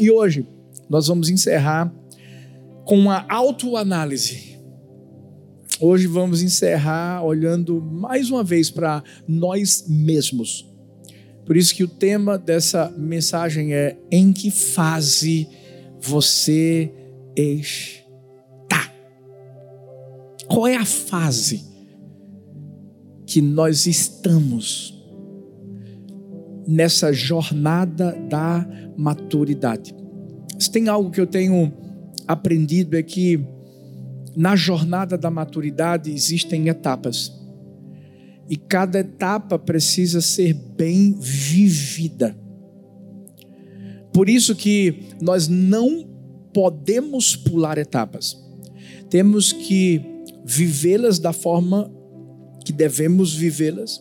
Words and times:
E 0.00 0.10
hoje 0.10 0.46
nós 0.88 1.08
vamos 1.08 1.28
encerrar 1.28 1.94
com 2.86 2.98
uma 2.98 3.26
autoanálise. 3.28 4.58
Hoje 5.78 6.06
vamos 6.06 6.40
encerrar 6.40 7.22
olhando 7.22 7.82
mais 7.82 8.30
uma 8.30 8.42
vez 8.42 8.70
para 8.70 9.04
nós 9.28 9.84
mesmos. 9.86 10.66
Por 11.44 11.54
isso 11.54 11.74
que 11.74 11.84
o 11.84 11.88
tema 11.88 12.38
dessa 12.38 12.90
mensagem 12.96 13.74
é 13.74 13.98
em 14.10 14.32
que 14.32 14.50
fase 14.50 15.46
você 16.00 16.90
está? 17.36 18.90
Qual 20.48 20.66
é 20.66 20.76
a 20.76 20.86
fase 20.86 21.62
que 23.26 23.42
nós 23.42 23.86
estamos 23.86 24.99
nessa 26.70 27.12
jornada 27.12 28.12
da 28.28 28.66
maturidade? 28.96 29.94
Se 30.58 30.70
tem 30.70 30.88
algo 30.88 31.10
que 31.10 31.20
eu 31.20 31.26
tenho 31.26 31.72
aprendido 32.26 32.96
é 32.96 33.02
que 33.02 33.44
na 34.36 34.54
jornada 34.54 35.18
da 35.18 35.30
maturidade 35.30 36.12
existem 36.12 36.68
etapas. 36.68 37.32
E 38.48 38.56
cada 38.56 39.00
etapa 39.00 39.58
precisa 39.58 40.20
ser 40.20 40.54
bem 40.54 41.14
vivida. 41.18 42.36
Por 44.12 44.28
isso 44.28 44.54
que 44.54 45.08
nós 45.20 45.48
não 45.48 46.08
podemos 46.52 47.36
pular 47.36 47.78
etapas. 47.78 48.36
Temos 49.08 49.52
que 49.52 50.00
vivê-las 50.44 51.18
da 51.18 51.32
forma 51.32 51.90
que 52.64 52.72
devemos 52.72 53.34
vivê-las, 53.34 54.00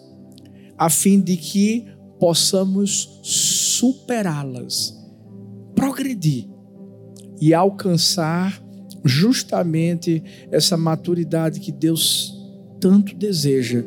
a 0.78 0.90
fim 0.90 1.20
de 1.20 1.38
que 1.38 1.88
possamos 2.20 3.20
superá-las, 3.24 4.94
progredir 5.74 6.48
e 7.40 7.54
alcançar 7.54 8.62
justamente 9.06 10.22
essa 10.52 10.76
maturidade 10.76 11.60
que 11.60 11.72
Deus 11.72 12.38
tanto 12.80 13.16
deseja 13.16 13.84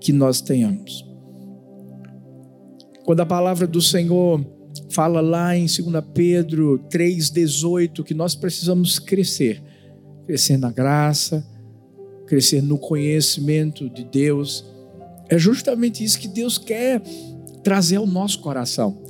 que 0.00 0.12
nós 0.12 0.40
tenhamos. 0.40 1.06
Quando 3.04 3.20
a 3.20 3.26
palavra 3.26 3.66
do 3.66 3.80
Senhor 3.80 4.44
fala 4.90 5.20
lá 5.20 5.56
em 5.56 5.66
2 5.66 6.04
Pedro 6.12 6.78
3,18 6.90 8.02
que 8.02 8.14
nós 8.14 8.34
precisamos 8.34 8.98
crescer, 8.98 9.62
crescer 10.26 10.56
na 10.56 10.70
graça, 10.70 11.46
crescer 12.26 12.62
no 12.62 12.78
conhecimento 12.78 13.88
de 13.88 14.04
Deus, 14.04 14.64
é 15.28 15.38
justamente 15.38 16.04
isso 16.04 16.18
que 16.18 16.28
Deus 16.28 16.58
quer 16.58 17.02
trazer 17.58 17.96
ao 17.96 18.06
nosso 18.06 18.40
coração 18.40 19.08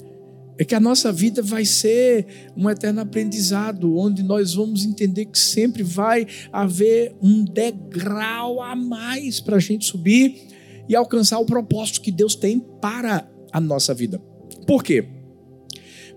é 0.59 0.65
que 0.65 0.75
a 0.75 0.81
nossa 0.81 1.13
vida 1.13 1.41
vai 1.41 1.65
ser 1.65 2.51
um 2.57 2.69
eterno 2.69 3.01
aprendizado, 3.01 3.97
onde 3.97 4.25
nós 4.25 4.55
vamos 4.55 4.85
entender 4.85 5.27
que 5.27 5.39
sempre 5.39 5.85
vai 5.85 6.27
haver 6.53 7.15
um 7.23 7.45
degrau 7.45 8.61
a 8.61 8.75
mais 8.75 9.39
para 9.39 9.57
a 9.57 9.61
gente 9.61 9.85
subir 9.85 10.49
e 10.89 10.97
alcançar 10.97 11.39
o 11.39 11.47
propósito 11.47 12.01
que 12.01 12.11
Deus 12.11 12.35
tem 12.35 12.59
para 12.59 13.31
a 13.53 13.61
nossa 13.61 13.95
vida. 13.95 14.21
Por 14.67 14.83
quê? 14.83 15.07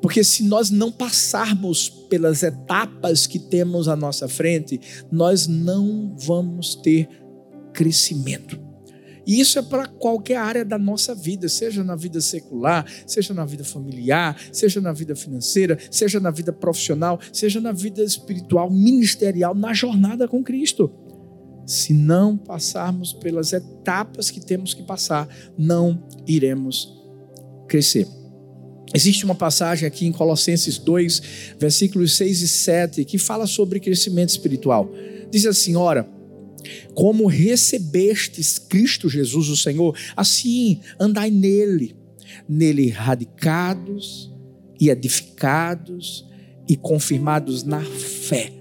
Porque 0.02 0.24
se 0.24 0.44
nós 0.44 0.72
não 0.72 0.92
passarmos 0.92 1.88
pelas 1.88 2.42
etapas 2.42 3.28
que 3.28 3.38
temos 3.38 3.88
à 3.88 3.96
nossa 3.96 4.28
frente, 4.28 4.82
nós 5.12 5.46
não 5.46 6.16
vamos 6.18 6.74
ter 6.74 7.08
crescimento. 7.72 8.71
E 9.32 9.40
isso 9.40 9.58
é 9.58 9.62
para 9.62 9.88
qualquer 9.88 10.36
área 10.36 10.66
da 10.66 10.78
nossa 10.78 11.16
vida, 11.16 11.48
seja 11.48 11.86
na 11.86 11.96
vida 11.96 12.20
secular, 12.20 12.86
seja 13.08 13.34
na 13.34 13.46
vida 13.46 13.64
familiar, 13.64 14.38
seja 14.52 14.82
na 14.82 14.92
vida 14.92 15.16
financeira, 15.16 15.78
seja 15.90 16.20
na 16.20 16.30
vida 16.30 16.52
profissional, 16.52 17.18
seja 17.32 17.62
na 17.62 17.72
vida 17.72 18.04
espiritual, 18.04 18.70
ministerial, 18.70 19.56
na 19.56 19.74
jornada 19.74 20.28
com 20.28 20.44
Cristo. 20.44 20.92
Se 21.66 21.94
não 21.94 22.36
passarmos 22.36 23.14
pelas 23.14 23.54
etapas 23.54 24.30
que 24.30 24.42
temos 24.42 24.74
que 24.74 24.84
passar, 24.84 25.30
não 25.58 26.04
iremos 26.28 26.94
crescer. 27.70 28.10
Existe 28.94 29.24
uma 29.24 29.36
passagem 29.36 29.88
aqui 29.88 30.06
em 30.06 30.12
Colossenses 30.12 30.78
2, 30.78 31.22
versículos 31.58 32.18
6 32.18 32.42
e 32.42 32.48
7, 32.50 33.06
que 33.06 33.18
fala 33.18 33.48
sobre 33.48 33.80
crescimento 33.80 34.28
espiritual. 34.28 34.92
Diz 35.32 35.46
assim: 35.46 35.78
Ora, 35.78 36.06
como 36.94 37.28
recebestes 37.28 38.58
Cristo 38.58 39.10
Jesus, 39.10 39.50
o 39.50 39.58
Senhor, 39.58 39.98
assim 40.16 40.80
andai 41.00 41.30
nele, 41.32 41.96
nele 42.48 42.90
radicados 42.90 44.32
e 44.80 44.90
edificados 44.90 46.26
e 46.68 46.76
confirmados 46.76 47.64
na 47.64 47.82
fé, 47.82 48.52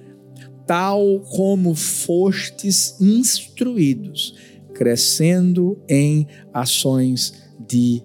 tal 0.66 1.20
como 1.20 1.74
fostes 1.74 2.96
instruídos, 3.00 4.34
crescendo 4.74 5.78
em 5.88 6.26
ações 6.52 7.34
de 7.68 8.02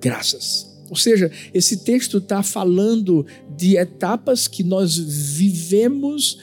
graças. 0.00 0.76
Ou 0.88 0.96
seja, 0.96 1.30
esse 1.52 1.78
texto 1.78 2.18
está 2.18 2.42
falando 2.42 3.26
de 3.56 3.76
etapas 3.76 4.46
que 4.46 4.62
nós 4.62 4.96
vivemos 4.96 6.38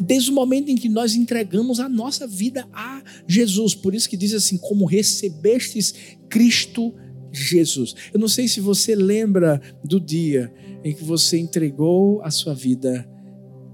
desde 0.00 0.30
o 0.30 0.34
momento 0.34 0.70
em 0.70 0.76
que 0.76 0.88
nós 0.88 1.14
entregamos 1.14 1.80
a 1.80 1.88
nossa 1.88 2.26
vida 2.26 2.66
a 2.72 3.02
Jesus. 3.26 3.74
Por 3.74 3.94
isso 3.94 4.08
que 4.08 4.16
diz 4.16 4.32
assim: 4.34 4.56
como 4.56 4.84
recebestes 4.84 5.94
Cristo 6.28 6.94
Jesus. 7.32 7.94
Eu 8.12 8.20
não 8.20 8.28
sei 8.28 8.48
se 8.48 8.60
você 8.60 8.94
lembra 8.94 9.60
do 9.84 10.00
dia 10.00 10.52
em 10.84 10.94
que 10.94 11.04
você 11.04 11.38
entregou 11.38 12.22
a 12.22 12.30
sua 12.30 12.54
vida 12.54 13.08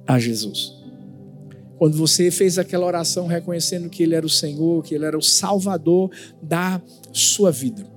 a 0.06 0.18
Jesus. 0.18 0.72
Quando 1.76 1.96
você 1.96 2.30
fez 2.30 2.58
aquela 2.58 2.86
oração 2.86 3.26
reconhecendo 3.26 3.90
que 3.90 4.02
Ele 4.02 4.14
era 4.14 4.24
o 4.24 4.30
Senhor, 4.30 4.82
que 4.82 4.94
Ele 4.94 5.04
era 5.04 5.18
o 5.18 5.22
Salvador 5.22 6.10
da 6.42 6.80
sua 7.12 7.50
vida. 7.50 7.93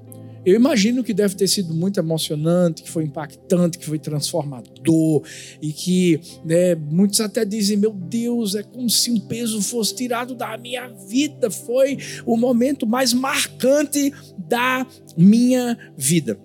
Eu 0.48 0.56
imagino 0.56 1.04
que 1.04 1.14
deve 1.14 1.36
ter 1.36 1.46
sido 1.46 1.74
muito 1.74 2.00
emocionante, 2.00 2.82
que 2.82 2.90
foi 2.90 3.04
impactante, 3.04 3.78
que 3.78 3.86
foi 3.86 4.00
transformador 4.00 5.22
e 5.62 5.74
que 5.74 6.22
né, 6.46 6.74
muitos 6.74 7.20
até 7.20 7.44
dizem: 7.44 7.76
meu 7.76 7.92
Deus, 7.92 8.56
é 8.56 8.64
como 8.64 8.90
se 8.90 9.12
um 9.12 9.20
peso 9.20 9.62
fosse 9.62 9.94
tirado 9.94 10.34
da 10.34 10.58
minha 10.58 10.88
vida. 10.88 11.52
Foi 11.52 11.98
o 12.26 12.38
momento 12.38 12.88
mais 12.88 13.12
marcante 13.12 14.14
da 14.38 14.88
minha 15.18 15.78
vida. 15.98 16.40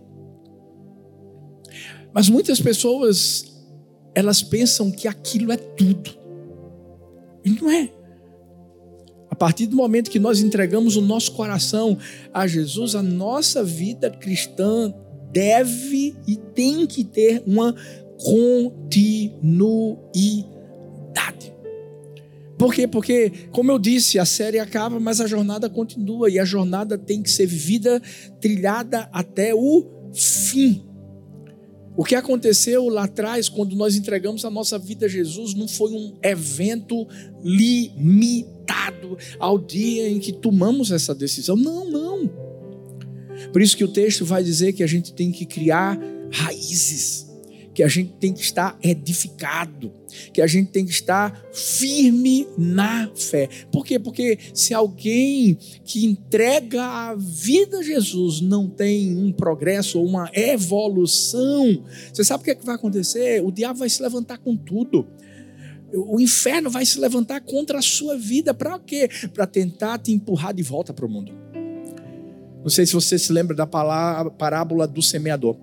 Mas 2.13 2.29
muitas 2.29 2.61
pessoas 2.61 3.55
elas 4.17 4.43
pensam 4.43 4.91
que 4.91 5.07
aquilo 5.07 5.53
é 5.53 5.57
tudo. 5.57 6.11
E 7.45 7.51
não 7.51 7.71
é. 7.71 7.89
Partir 9.43 9.67
do 9.67 9.75
momento 9.75 10.09
que 10.09 10.21
nós 10.21 10.41
entregamos 10.41 10.95
o 10.95 11.01
nosso 11.01 11.33
coração 11.33 11.99
a 12.33 12.47
Jesus, 12.47 12.95
a 12.95 13.03
nossa 13.03 13.65
vida 13.65 14.09
cristã 14.09 14.95
deve 15.33 16.15
e 16.29 16.37
tem 16.37 16.87
que 16.87 17.03
ter 17.03 17.43
uma 17.45 17.75
continuidade. 18.19 20.07
Por 22.57 22.73
quê? 22.73 22.87
Porque, 22.87 23.33
como 23.51 23.73
eu 23.73 23.81
disse, 23.81 24.17
a 24.17 24.25
série 24.25 24.61
acaba, 24.61 25.01
mas 25.01 25.21
a 25.21 25.27
jornada 25.27 25.69
continua 25.69 26.31
e 26.31 26.39
a 26.39 26.45
jornada 26.45 26.97
tem 26.97 27.21
que 27.21 27.29
ser 27.29 27.47
vivida, 27.47 28.01
trilhada 28.41 29.09
até 29.13 29.53
o 29.53 29.85
fim. 30.15 30.85
O 31.97 32.05
que 32.05 32.15
aconteceu 32.15 32.89
lá 32.89 33.07
atrás, 33.07 33.49
quando 33.49 33.75
nós 33.75 33.97
entregamos 33.97 34.45
a 34.45 34.51
nossa 34.51 34.79
vida 34.79 35.07
a 35.07 35.09
Jesus, 35.09 35.53
não 35.53 35.67
foi 35.67 35.91
um 35.91 36.17
evento 36.23 37.09
limitado 37.43 38.52
ao 39.39 39.59
dia 39.59 40.09
em 40.09 40.19
que 40.19 40.33
tomamos 40.33 40.91
essa 40.91 41.15
decisão. 41.15 41.57
Não, 41.57 41.91
não. 41.91 42.31
Por 43.53 43.61
isso 43.61 43.77
que 43.77 43.85
o 43.85 43.89
texto 43.89 44.25
vai 44.25 44.43
dizer 44.43 44.73
que 44.73 44.83
a 44.83 44.87
gente 44.87 45.13
tem 45.13 45.33
que 45.33 45.45
criar 45.45 45.99
raízes 46.31 47.33
que 47.75 47.83
a 47.83 47.89
gente 47.89 48.13
tem 48.15 48.33
que 48.33 48.43
estar 48.43 48.79
edificado, 48.83 49.93
que 50.33 50.43
a 50.43 50.47
gente 50.47 50.71
tem 50.71 50.85
que 50.85 50.91
estar 50.91 51.49
firme 51.53 52.47
na 52.59 53.11
fé. 53.15 53.49
Por 53.71 53.85
quê? 53.85 53.99
Porque 53.99 54.39
se 54.53 54.75
alguém 54.75 55.57
que 55.85 56.05
entrega 56.05 56.83
a 56.83 57.15
vida 57.15 57.79
a 57.79 57.83
Jesus 57.83 58.41
não 58.41 58.69
tem 58.69 59.17
um 59.17 59.33
progresso 59.33 59.99
ou 59.99 60.07
uma 60.07 60.31
evolução, 60.35 61.83
você 62.13 62.25
sabe 62.25 62.43
o 62.43 62.45
que, 62.45 62.51
é 62.51 62.55
que 62.55 62.67
vai 62.67 62.75
acontecer? 62.75 63.43
O 63.43 63.51
diabo 63.51 63.79
vai 63.79 63.89
se 63.89 64.03
levantar 64.03 64.39
com 64.39 64.57
tudo. 64.57 65.07
O 65.95 66.21
inferno 66.21 66.71
vai 66.71 66.87
se 66.87 66.99
levantar 66.99 67.41
contra 67.41 67.79
a 67.79 67.83
sua 67.83 68.17
vida. 68.17 68.55
Para 68.55 68.79
quê? 68.79 69.09
Para 69.33 69.47
tentar 69.47 69.99
te 69.99 70.13
empurrar 70.13 70.55
de 70.55 70.63
volta 70.63 70.93
para 70.93 71.05
o 71.05 71.09
mundo. 71.09 71.33
Não 72.63 72.71
sei 72.71 72.87
se 72.87 72.93
você 72.93 73.19
se 73.19 73.33
lembra 73.33 73.57
da 73.57 73.67
parábola 73.67 74.87
do 74.87 75.03
semeador. 75.03 75.57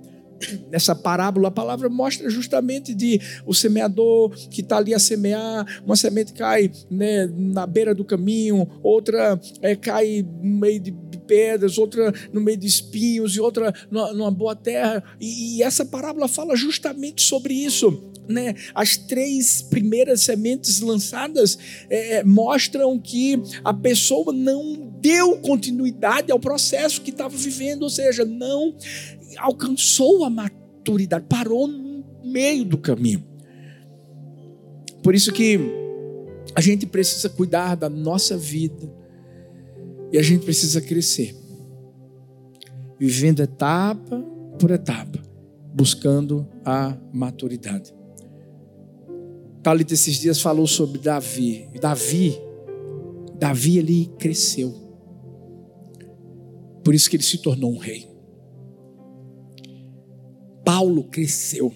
Nessa 0.70 0.96
parábola, 0.96 1.50
a 1.50 1.52
palavra 1.52 1.90
mostra 1.90 2.30
justamente 2.30 2.94
de 2.94 3.20
o 3.46 3.54
semeador 3.54 4.30
que 4.50 4.62
está 4.62 4.78
ali 4.78 4.94
a 4.94 5.00
semear, 5.00 5.66
uma 5.86 5.96
semente 5.96 6.34
cai 6.34 6.72
né, 6.90 7.30
na 7.36 7.66
beira 7.66 7.94
do 7.94 8.06
caminho, 8.06 8.68
outra 8.82 9.40
é, 9.62 9.76
cai 9.76 10.26
no 10.42 10.60
meio 10.60 10.80
de 10.80 10.92
pedras, 11.30 11.78
outra 11.78 12.12
no 12.34 12.42
meio 12.42 12.58
de 12.58 12.66
espinhos 12.66 13.36
e 13.36 13.40
outra 13.40 13.74
numa, 13.92 14.14
numa 14.14 14.32
boa 14.32 14.56
terra. 14.56 15.04
E, 15.22 15.58
e 15.58 15.64
essa 15.64 15.86
parábola 15.86 16.28
fala 16.28 16.56
justamente 16.56 17.22
sobre 17.22 17.54
isso. 17.54 18.06
Né, 18.28 18.54
as 18.76 18.96
três 18.96 19.64
primeiras 19.64 20.22
sementes 20.22 20.82
lançadas 20.82 21.58
é, 21.90 22.18
é, 22.18 22.24
mostram 22.24 23.00
que 23.00 23.42
a 23.64 23.74
pessoa 23.74 24.32
não 24.32 24.94
deu 25.02 25.38
continuidade 25.38 26.32
ao 26.32 26.40
processo 26.40 27.02
que 27.02 27.10
estava 27.10 27.36
vivendo, 27.36 27.82
ou 27.82 27.90
seja, 27.90 28.24
não 28.26 28.76
alcançou 29.38 30.24
a 30.26 30.30
maturidade, 30.30 31.26
parou 31.28 31.68
no 31.68 32.04
meio 32.24 32.66
do 32.66 32.78
caminho. 32.78 33.24
Por 35.04 35.16
isso 35.16 35.32
que 35.32 35.60
a 36.56 36.62
gente 36.62 36.86
precisa 36.86 37.30
cuidar 37.30 37.76
da 37.76 37.90
nossa 37.90 38.38
vida 38.38 38.92
e 40.12 40.18
a 40.18 40.22
gente 40.22 40.44
precisa 40.44 40.82
crescer, 40.82 41.36
vivendo 43.00 43.42
etapa 43.42 44.20
por 44.60 44.72
etapa, 44.72 45.20
buscando 45.74 46.48
a 46.66 46.98
maturidade. 47.14 47.94
Thalita 49.62 49.94
esses 49.94 50.16
dias 50.16 50.42
falou 50.42 50.66
sobre 50.66 51.00
Davi. 51.00 51.70
Davi, 51.80 52.40
Davi 53.38 53.78
ele 53.78 54.12
cresceu. 54.18 54.74
Por 56.84 56.96
isso 56.96 57.10
que 57.10 57.18
ele 57.18 57.24
se 57.24 57.38
tornou 57.38 57.72
um 57.72 57.78
rei. 57.78 58.09
Paulo 60.70 61.04
cresceu. 61.06 61.74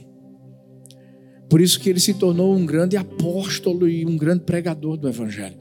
Por 1.49 1.59
isso 1.59 1.79
que 1.79 1.89
ele 1.89 1.99
se 1.99 2.13
tornou 2.13 2.55
um 2.55 2.63
grande 2.63 2.95
apóstolo 2.95 3.89
e 3.89 4.05
um 4.05 4.15
grande 4.15 4.43
pregador 4.43 4.97
do 4.97 5.09
Evangelho. 5.09 5.57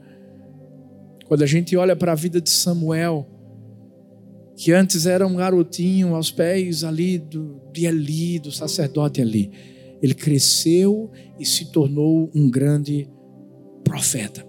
Quando 1.25 1.41
a 1.41 1.47
gente 1.47 1.75
olha 1.75 1.95
para 1.95 2.11
a 2.11 2.15
vida 2.15 2.39
de 2.39 2.51
Samuel, 2.51 3.27
que 4.55 4.71
antes 4.71 5.07
era 5.07 5.25
um 5.25 5.35
garotinho 5.35 6.13
aos 6.13 6.29
pés 6.29 6.83
ali 6.83 7.17
do, 7.17 7.59
de 7.73 7.87
Eli, 7.87 8.37
do 8.37 8.51
sacerdote 8.51 9.19
ali, 9.19 9.49
ele 9.99 10.13
cresceu 10.13 11.09
e 11.39 11.43
se 11.43 11.71
tornou 11.71 12.29
um 12.35 12.47
grande 12.47 13.09
profeta. 13.83 14.45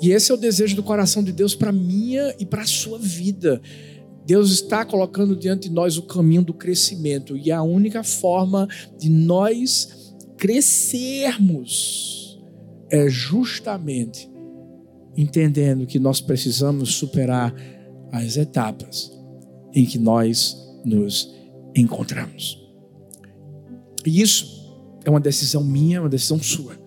E 0.00 0.12
esse 0.12 0.30
é 0.30 0.34
o 0.34 0.38
desejo 0.38 0.76
do 0.76 0.82
coração 0.82 1.22
de 1.22 1.30
Deus 1.30 1.54
para 1.54 1.70
minha 1.70 2.34
e 2.38 2.46
para 2.46 2.62
a 2.62 2.66
sua 2.66 2.98
vida. 2.98 3.60
Deus 4.26 4.50
está 4.50 4.84
colocando 4.84 5.34
diante 5.34 5.68
de 5.68 5.74
nós 5.74 5.96
o 5.96 6.02
caminho 6.02 6.42
do 6.42 6.54
crescimento 6.54 7.36
e 7.36 7.50
a 7.50 7.62
única 7.62 8.04
forma 8.04 8.68
de 8.98 9.08
nós 9.08 10.14
crescermos 10.36 12.38
é 12.90 13.08
justamente 13.08 14.30
entendendo 15.16 15.86
que 15.86 15.98
nós 15.98 16.20
precisamos 16.20 16.94
superar 16.94 17.54
as 18.12 18.36
etapas 18.36 19.12
em 19.74 19.84
que 19.84 19.98
nós 19.98 20.56
nos 20.84 21.32
encontramos. 21.74 22.58
E 24.04 24.20
isso 24.20 24.60
é 25.04 25.10
uma 25.10 25.20
decisão 25.20 25.62
minha, 25.62 26.00
uma 26.00 26.08
decisão 26.08 26.42
sua. 26.42 26.78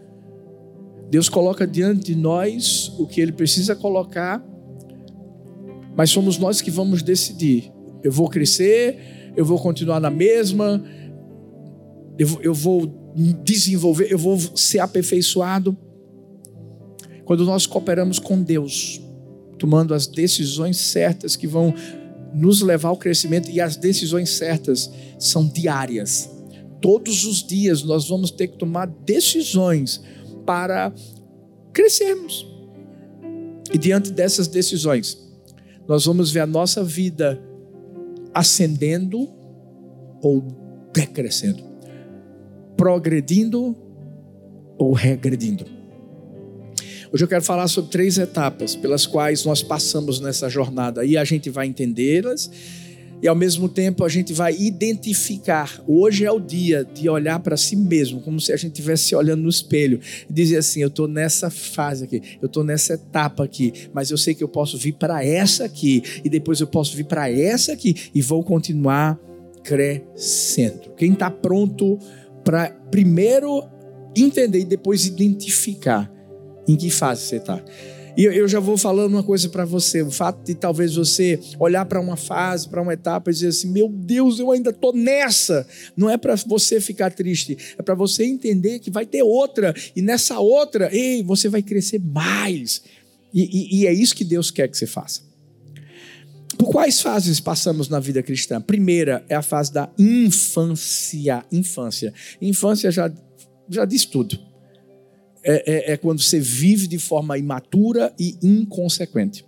Deus 1.09 1.29
coloca 1.29 1.67
diante 1.67 2.05
de 2.05 2.15
nós 2.15 2.91
o 2.97 3.05
que 3.05 3.21
Ele 3.21 3.31
precisa 3.31 3.75
colocar 3.75 4.43
mas 5.95 6.09
somos 6.09 6.37
nós 6.37 6.61
que 6.61 6.71
vamos 6.71 7.01
decidir. 7.01 7.71
Eu 8.03 8.11
vou 8.11 8.27
crescer, 8.29 9.31
eu 9.35 9.45
vou 9.45 9.59
continuar 9.59 9.99
na 9.99 10.09
mesma, 10.09 10.83
eu, 12.17 12.41
eu 12.41 12.53
vou 12.53 13.13
desenvolver, 13.43 14.11
eu 14.11 14.17
vou 14.17 14.39
ser 14.55 14.79
aperfeiçoado. 14.79 15.77
Quando 17.25 17.45
nós 17.45 17.65
cooperamos 17.65 18.19
com 18.19 18.41
Deus, 18.41 19.01
tomando 19.57 19.93
as 19.93 20.07
decisões 20.07 20.77
certas 20.77 21.35
que 21.35 21.47
vão 21.47 21.73
nos 22.33 22.61
levar 22.61 22.89
ao 22.89 22.97
crescimento, 22.97 23.49
e 23.49 23.61
as 23.61 23.77
decisões 23.77 24.31
certas 24.31 24.91
são 25.19 25.47
diárias. 25.47 26.29
Todos 26.81 27.23
os 27.23 27.43
dias 27.43 27.83
nós 27.83 28.09
vamos 28.09 28.31
ter 28.31 28.47
que 28.47 28.57
tomar 28.57 28.87
decisões 28.87 30.01
para 30.45 30.93
crescermos. 31.71 32.45
E 33.71 33.77
diante 33.77 34.11
dessas 34.11 34.47
decisões, 34.47 35.17
nós 35.87 36.05
vamos 36.05 36.31
ver 36.31 36.41
a 36.41 36.47
nossa 36.47 36.83
vida 36.83 37.41
ascendendo 38.33 39.29
ou 40.21 40.41
decrescendo, 40.93 41.63
progredindo 42.77 43.75
ou 44.77 44.93
regredindo. 44.93 45.65
Hoje 47.11 47.23
eu 47.23 47.27
quero 47.27 47.43
falar 47.43 47.67
sobre 47.67 47.91
três 47.91 48.17
etapas 48.17 48.75
pelas 48.75 49.05
quais 49.05 49.45
nós 49.45 49.61
passamos 49.61 50.19
nessa 50.19 50.49
jornada 50.49 51.05
e 51.05 51.15
a 51.15 51.23
gente 51.23 51.49
vai 51.49 51.67
entendê-las 51.67 52.49
e 53.23 53.27
ao 53.27 53.35
mesmo 53.35 53.69
tempo 53.69 54.03
a 54.03 54.09
gente 54.09 54.33
vai 54.33 54.53
identificar. 54.53 55.81
Hoje 55.87 56.25
é 56.25 56.31
o 56.31 56.41
dia 56.41 56.83
de 56.83 57.07
olhar 57.07 57.39
para 57.39 57.55
si 57.55 57.73
mesmo, 57.73 58.19
como 58.19 58.37
se 58.37 58.51
a 58.51 58.57
gente 58.57 58.73
estivesse 58.73 59.15
olhando 59.15 59.43
no 59.43 59.49
espelho 59.49 60.01
e 60.29 60.33
dizer 60.33 60.57
assim: 60.57 60.81
eu 60.81 60.89
estou 60.89 61.07
nessa 61.07 61.49
fase 61.49 62.03
aqui, 62.03 62.21
eu 62.41 62.47
estou 62.47 62.65
nessa 62.65 62.95
etapa 62.95 63.45
aqui, 63.45 63.87
mas 63.93 64.11
eu 64.11 64.17
sei 64.17 64.35
que 64.35 64.43
eu 64.43 64.49
posso 64.49 64.77
vir 64.77 64.95
para 64.95 65.25
essa 65.25 65.63
aqui, 65.63 66.03
e 66.21 66.29
depois 66.29 66.59
eu 66.59 66.67
posso 66.67 66.97
vir 66.97 67.05
para 67.05 67.31
essa 67.31 67.71
aqui, 67.71 67.95
e 68.13 68.21
vou 68.21 68.43
continuar 68.43 69.17
crescendo. 69.63 70.91
Quem 70.97 71.13
está 71.13 71.31
pronto 71.31 71.97
para 72.43 72.71
primeiro 72.91 73.63
entender 74.13 74.59
e 74.59 74.65
depois 74.65 75.05
identificar 75.05 76.11
em 76.67 76.75
que 76.75 76.89
fase 76.89 77.21
você 77.21 77.37
está. 77.37 77.63
E 78.15 78.25
eu 78.25 78.47
já 78.47 78.59
vou 78.59 78.77
falando 78.77 79.13
uma 79.13 79.23
coisa 79.23 79.49
para 79.49 79.65
você: 79.65 80.01
o 80.01 80.11
fato 80.11 80.43
de 80.43 80.53
talvez 80.53 80.95
você 80.95 81.39
olhar 81.59 81.85
para 81.85 81.99
uma 81.99 82.15
fase, 82.15 82.69
para 82.69 82.81
uma 82.81 82.93
etapa 82.93 83.31
e 83.31 83.33
dizer 83.33 83.47
assim, 83.47 83.71
meu 83.71 83.89
Deus, 83.89 84.39
eu 84.39 84.51
ainda 84.51 84.69
estou 84.69 84.93
nessa. 84.93 85.67
Não 85.97 86.09
é 86.09 86.17
para 86.17 86.35
você 86.35 86.79
ficar 86.79 87.11
triste, 87.11 87.57
é 87.77 87.81
para 87.81 87.95
você 87.95 88.23
entender 88.23 88.79
que 88.79 88.91
vai 88.91 89.05
ter 89.05 89.23
outra, 89.23 89.73
e 89.95 90.01
nessa 90.01 90.39
outra, 90.39 90.89
ei, 90.95 91.23
você 91.23 91.49
vai 91.49 91.63
crescer 91.63 91.99
mais. 91.99 92.83
E, 93.33 93.41
e, 93.41 93.79
e 93.79 93.87
é 93.87 93.93
isso 93.93 94.15
que 94.15 94.23
Deus 94.23 94.51
quer 94.51 94.67
que 94.67 94.77
você 94.77 94.85
faça. 94.85 95.21
Por 96.55 96.69
quais 96.69 97.01
fases 97.01 97.39
passamos 97.39 97.89
na 97.89 97.99
vida 97.99 98.21
cristã? 98.21 98.61
Primeira 98.61 99.25
é 99.27 99.33
a 99.33 99.41
fase 99.41 99.73
da 99.73 99.89
infância. 99.97 101.43
Infância. 101.51 102.13
Infância 102.39 102.91
já, 102.91 103.11
já 103.67 103.85
diz 103.85 104.05
tudo 104.05 104.52
é, 105.43 105.91
é, 105.91 105.93
é 105.93 105.97
quando 105.97 106.21
você 106.21 106.39
vive 106.39 106.87
de 106.87 106.97
forma 106.97 107.37
imatura 107.37 108.13
e 108.19 108.37
inconsequente. 108.41 109.45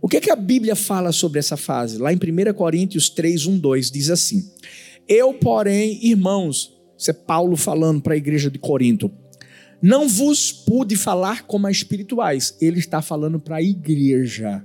O 0.00 0.08
que, 0.08 0.18
é 0.18 0.20
que 0.20 0.30
a 0.30 0.36
Bíblia 0.36 0.76
fala 0.76 1.12
sobre 1.12 1.38
essa 1.38 1.56
fase? 1.56 1.96
Lá 1.96 2.12
em 2.12 2.16
1 2.16 2.52
Coríntios 2.54 3.08
3, 3.08 3.46
1, 3.46 3.58
2, 3.58 3.90
diz 3.90 4.10
assim: 4.10 4.50
Eu, 5.08 5.32
porém, 5.32 5.98
irmãos, 6.06 6.74
isso 6.98 7.10
é 7.10 7.14
Paulo 7.14 7.56
falando 7.56 8.02
para 8.02 8.14
a 8.14 8.16
igreja 8.16 8.50
de 8.50 8.58
Corinto, 8.58 9.10
não 9.80 10.08
vos 10.08 10.52
pude 10.52 10.96
falar 10.96 11.46
como 11.46 11.66
a 11.66 11.70
espirituais. 11.70 12.56
Ele 12.60 12.78
está 12.78 13.02
falando 13.02 13.38
para 13.38 13.56
a 13.56 13.62
igreja. 13.62 14.64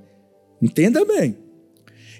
Entenda 0.62 1.05
bem. 1.05 1.38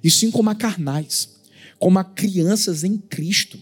E 0.04 0.10
sim 0.10 0.32
como 0.32 0.50
a 0.50 0.56
carnais, 0.56 1.42
como 1.78 2.00
a 2.00 2.04
crianças 2.04 2.84
em 2.84 2.98
Cristo. 2.98 3.58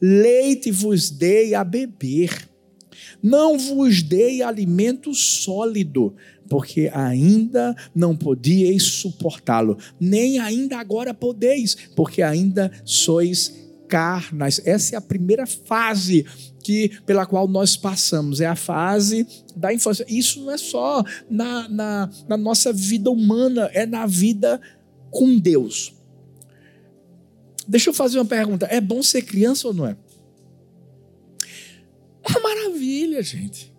Leite 0.00 0.70
vos 0.70 1.10
dei 1.10 1.54
a 1.54 1.64
beber 1.64 2.48
não 3.22 3.58
vos 3.58 4.02
dei 4.02 4.42
alimento 4.42 5.14
sólido, 5.14 6.14
porque 6.48 6.90
ainda 6.92 7.74
não 7.94 8.16
podíeis 8.16 8.84
suportá-lo, 8.84 9.78
nem 9.98 10.38
ainda 10.38 10.78
agora 10.78 11.12
podeis, 11.12 11.76
porque 11.94 12.22
ainda 12.22 12.70
sois 12.84 13.66
carnais. 13.88 14.60
Essa 14.64 14.94
é 14.94 14.98
a 14.98 15.00
primeira 15.00 15.46
fase 15.46 16.26
que 16.62 16.90
pela 17.06 17.24
qual 17.24 17.46
nós 17.46 17.76
passamos, 17.76 18.40
é 18.40 18.46
a 18.46 18.56
fase 18.56 19.26
da 19.54 19.72
infância. 19.72 20.04
Isso 20.08 20.40
não 20.40 20.50
é 20.50 20.58
só 20.58 21.04
na, 21.30 21.68
na, 21.68 22.10
na 22.28 22.36
nossa 22.36 22.72
vida 22.72 23.08
humana, 23.08 23.70
é 23.72 23.86
na 23.86 24.04
vida 24.06 24.60
com 25.10 25.38
Deus. 25.38 25.94
Deixa 27.68 27.90
eu 27.90 27.94
fazer 27.94 28.18
uma 28.18 28.24
pergunta: 28.24 28.66
é 28.66 28.80
bom 28.80 29.02
ser 29.02 29.22
criança 29.22 29.68
ou 29.68 29.74
não 29.74 29.86
é? 29.86 29.96
Uma 32.28 32.40
maravilha, 32.40 33.22
gente. 33.22 33.72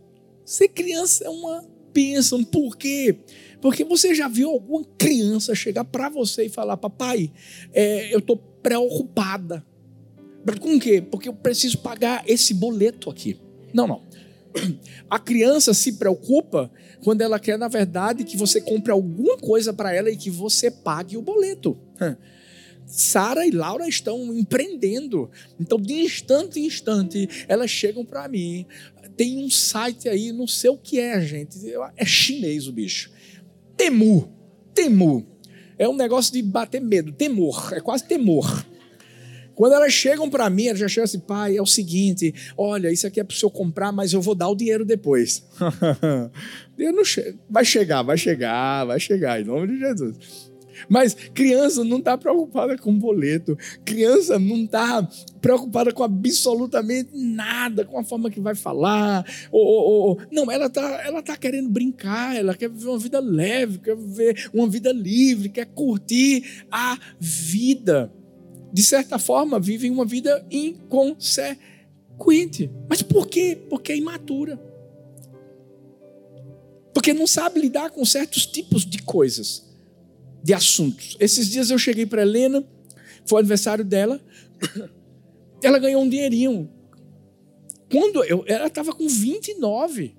Ser 0.46 0.70
criança 0.70 1.26
é 1.26 1.30
uma 1.30 1.66
bênção. 1.94 2.44
Por 2.44 2.78
quê? 2.78 3.18
Porque 3.62 3.84
você 3.84 4.14
já 4.14 4.28
viu 4.28 4.50
alguma 4.50 4.86
criança 4.98 5.54
chegar 5.56 5.84
para 5.84 6.10
você 6.10 6.46
e 6.46 6.50
falar: 6.50 6.78
Papai, 6.78 7.32
é, 7.74 8.14
eu 8.14 8.20
estou 8.20 8.38
preocupada. 8.38 9.66
Com 10.62 10.76
o 10.76 10.80
quê? 10.80 11.02
Porque 11.02 11.28
eu 11.28 11.34
preciso 11.34 11.80
pagar 11.80 12.24
esse 12.26 12.54
boleto 12.54 13.10
aqui. 13.10 13.38
Não, 13.74 13.86
não. 13.86 14.02
A 15.10 15.20
criança 15.20 15.74
se 15.74 15.94
preocupa 15.94 16.72
quando 17.04 17.22
ela 17.22 17.40
quer, 17.40 17.58
na 17.58 17.68
verdade, 17.68 18.24
que 18.24 18.38
você 18.38 18.62
compre 18.62 18.92
alguma 18.92 19.38
coisa 19.38 19.74
para 19.74 19.94
ela 19.94 20.10
e 20.10 20.16
que 20.16 20.30
você 20.30 20.72
pague 20.72 21.18
o 21.18 21.22
boleto. 21.22 21.78
Sara 22.88 23.46
e 23.46 23.52
Laura 23.52 23.88
estão 23.88 24.34
empreendendo. 24.34 25.30
Então, 25.60 25.78
de 25.80 25.94
instante 25.94 26.60
em 26.60 26.66
instante, 26.66 27.46
elas 27.48 27.70
chegam 27.70 28.06
para 28.06 28.28
mim. 28.28 28.66
Tem 29.18 29.44
um 29.44 29.50
site 29.50 30.08
aí, 30.08 30.32
não 30.32 30.48
sei 30.48 30.70
o 30.70 30.78
que 30.78 31.00
é, 31.00 31.20
gente. 31.22 31.60
É 31.98 32.06
chinês 32.06 32.68
o 32.68 32.72
bicho. 32.72 33.12
Temu. 33.76 34.32
Temu. 34.74 35.28
É 35.78 35.88
um 35.88 35.96
negócio 35.96 36.34
de 36.34 36.42
bater 36.42 36.82
medo. 36.82 37.12
Temor. 37.12 37.74
É 37.74 37.82
quase 37.82 38.06
temor. 38.06 38.66
Quando 39.54 39.74
elas 39.74 39.92
chegam 39.92 40.30
para 40.30 40.50
mim, 40.52 40.68
elas 40.68 40.80
já 40.80 40.88
chegam 40.88 41.06
assim, 41.06 41.20
pai, 41.20 41.58
é 41.58 41.62
o 41.62 41.66
seguinte, 41.66 42.32
olha, 42.56 42.92
isso 42.92 43.08
aqui 43.08 43.20
é 43.20 43.24
para 43.24 43.34
o 43.34 43.36
senhor 43.36 43.50
comprar, 43.50 43.92
mas 43.92 44.14
eu 44.14 44.22
vou 44.22 44.36
dar 44.36 44.50
o 44.50 44.56
dinheiro 44.56 44.86
depois. 44.86 45.44
eu 46.78 46.94
não 46.94 47.04
che 47.04 47.36
vai 47.50 47.66
chegar, 47.66 48.04
vai 48.04 48.20
chegar, 48.20 48.86
vai 48.86 49.00
chegar, 49.00 49.42
em 49.42 49.46
nome 49.46 49.68
de 49.68 49.80
Jesus. 49.80 50.52
Mas 50.90 51.14
criança 51.14 51.84
não 51.84 51.98
está 51.98 52.18
preocupada 52.18 52.78
com 52.78 52.98
boleto. 52.98 53.58
Criança 53.84 54.40
não 54.40 54.64
está 54.64 55.08
preocupada 55.42 55.92
com 55.92 56.04
absolutamente 56.04 57.10
nada, 57.14 57.86
com 57.86 57.98
a 57.98 58.04
forma 58.04 58.30
que 58.30 58.40
vai 58.40 58.56
falar. 58.56 59.26
Ou, 59.52 59.66
ou, 59.66 60.10
ou. 60.10 60.20
Não, 60.32 60.52
ela 60.52 60.68
está 60.68 61.06
ela 61.06 61.22
tá 61.22 61.36
querendo 61.36 61.70
brincar, 61.70 62.36
ela 62.36 62.56
quer 62.56 62.70
viver 62.70 62.90
uma 62.90 63.00
vida 63.00 63.20
leve, 63.20 63.80
quer 63.80 63.96
viver 63.96 64.50
uma 64.54 64.68
vida 64.68 64.92
livre, 64.92 65.50
quer 65.50 65.66
curtir 65.66 66.66
a 66.72 66.98
vida. 67.20 68.12
De 68.72 68.84
certa 68.84 69.18
forma, 69.18 69.60
vivem 69.60 69.90
uma 69.90 70.06
vida 70.06 70.46
inconsequente. 70.52 72.70
Mas 72.90 73.02
por 73.02 73.28
quê? 73.28 73.58
Porque 73.70 73.94
é 73.94 73.98
imatura. 73.98 74.62
Porque 76.94 77.14
não 77.14 77.28
sabe 77.28 77.60
lidar 77.60 77.92
com 77.92 78.04
certos 78.04 78.46
tipos 78.46 78.86
de 78.86 79.02
coisas 79.04 79.67
de 80.48 80.54
assuntos. 80.54 81.18
Esses 81.20 81.50
dias 81.50 81.70
eu 81.70 81.78
cheguei 81.78 82.06
para 82.06 82.22
Helena, 82.22 82.66
foi 83.26 83.36
o 83.36 83.40
aniversário 83.40 83.84
dela, 83.84 84.18
ela 85.62 85.78
ganhou 85.78 86.02
um 86.02 86.08
dinheirinho. 86.08 86.72
Quando 87.92 88.24
eu, 88.24 88.46
ela 88.48 88.68
estava 88.68 88.94
com 88.94 89.06
29. 89.10 90.16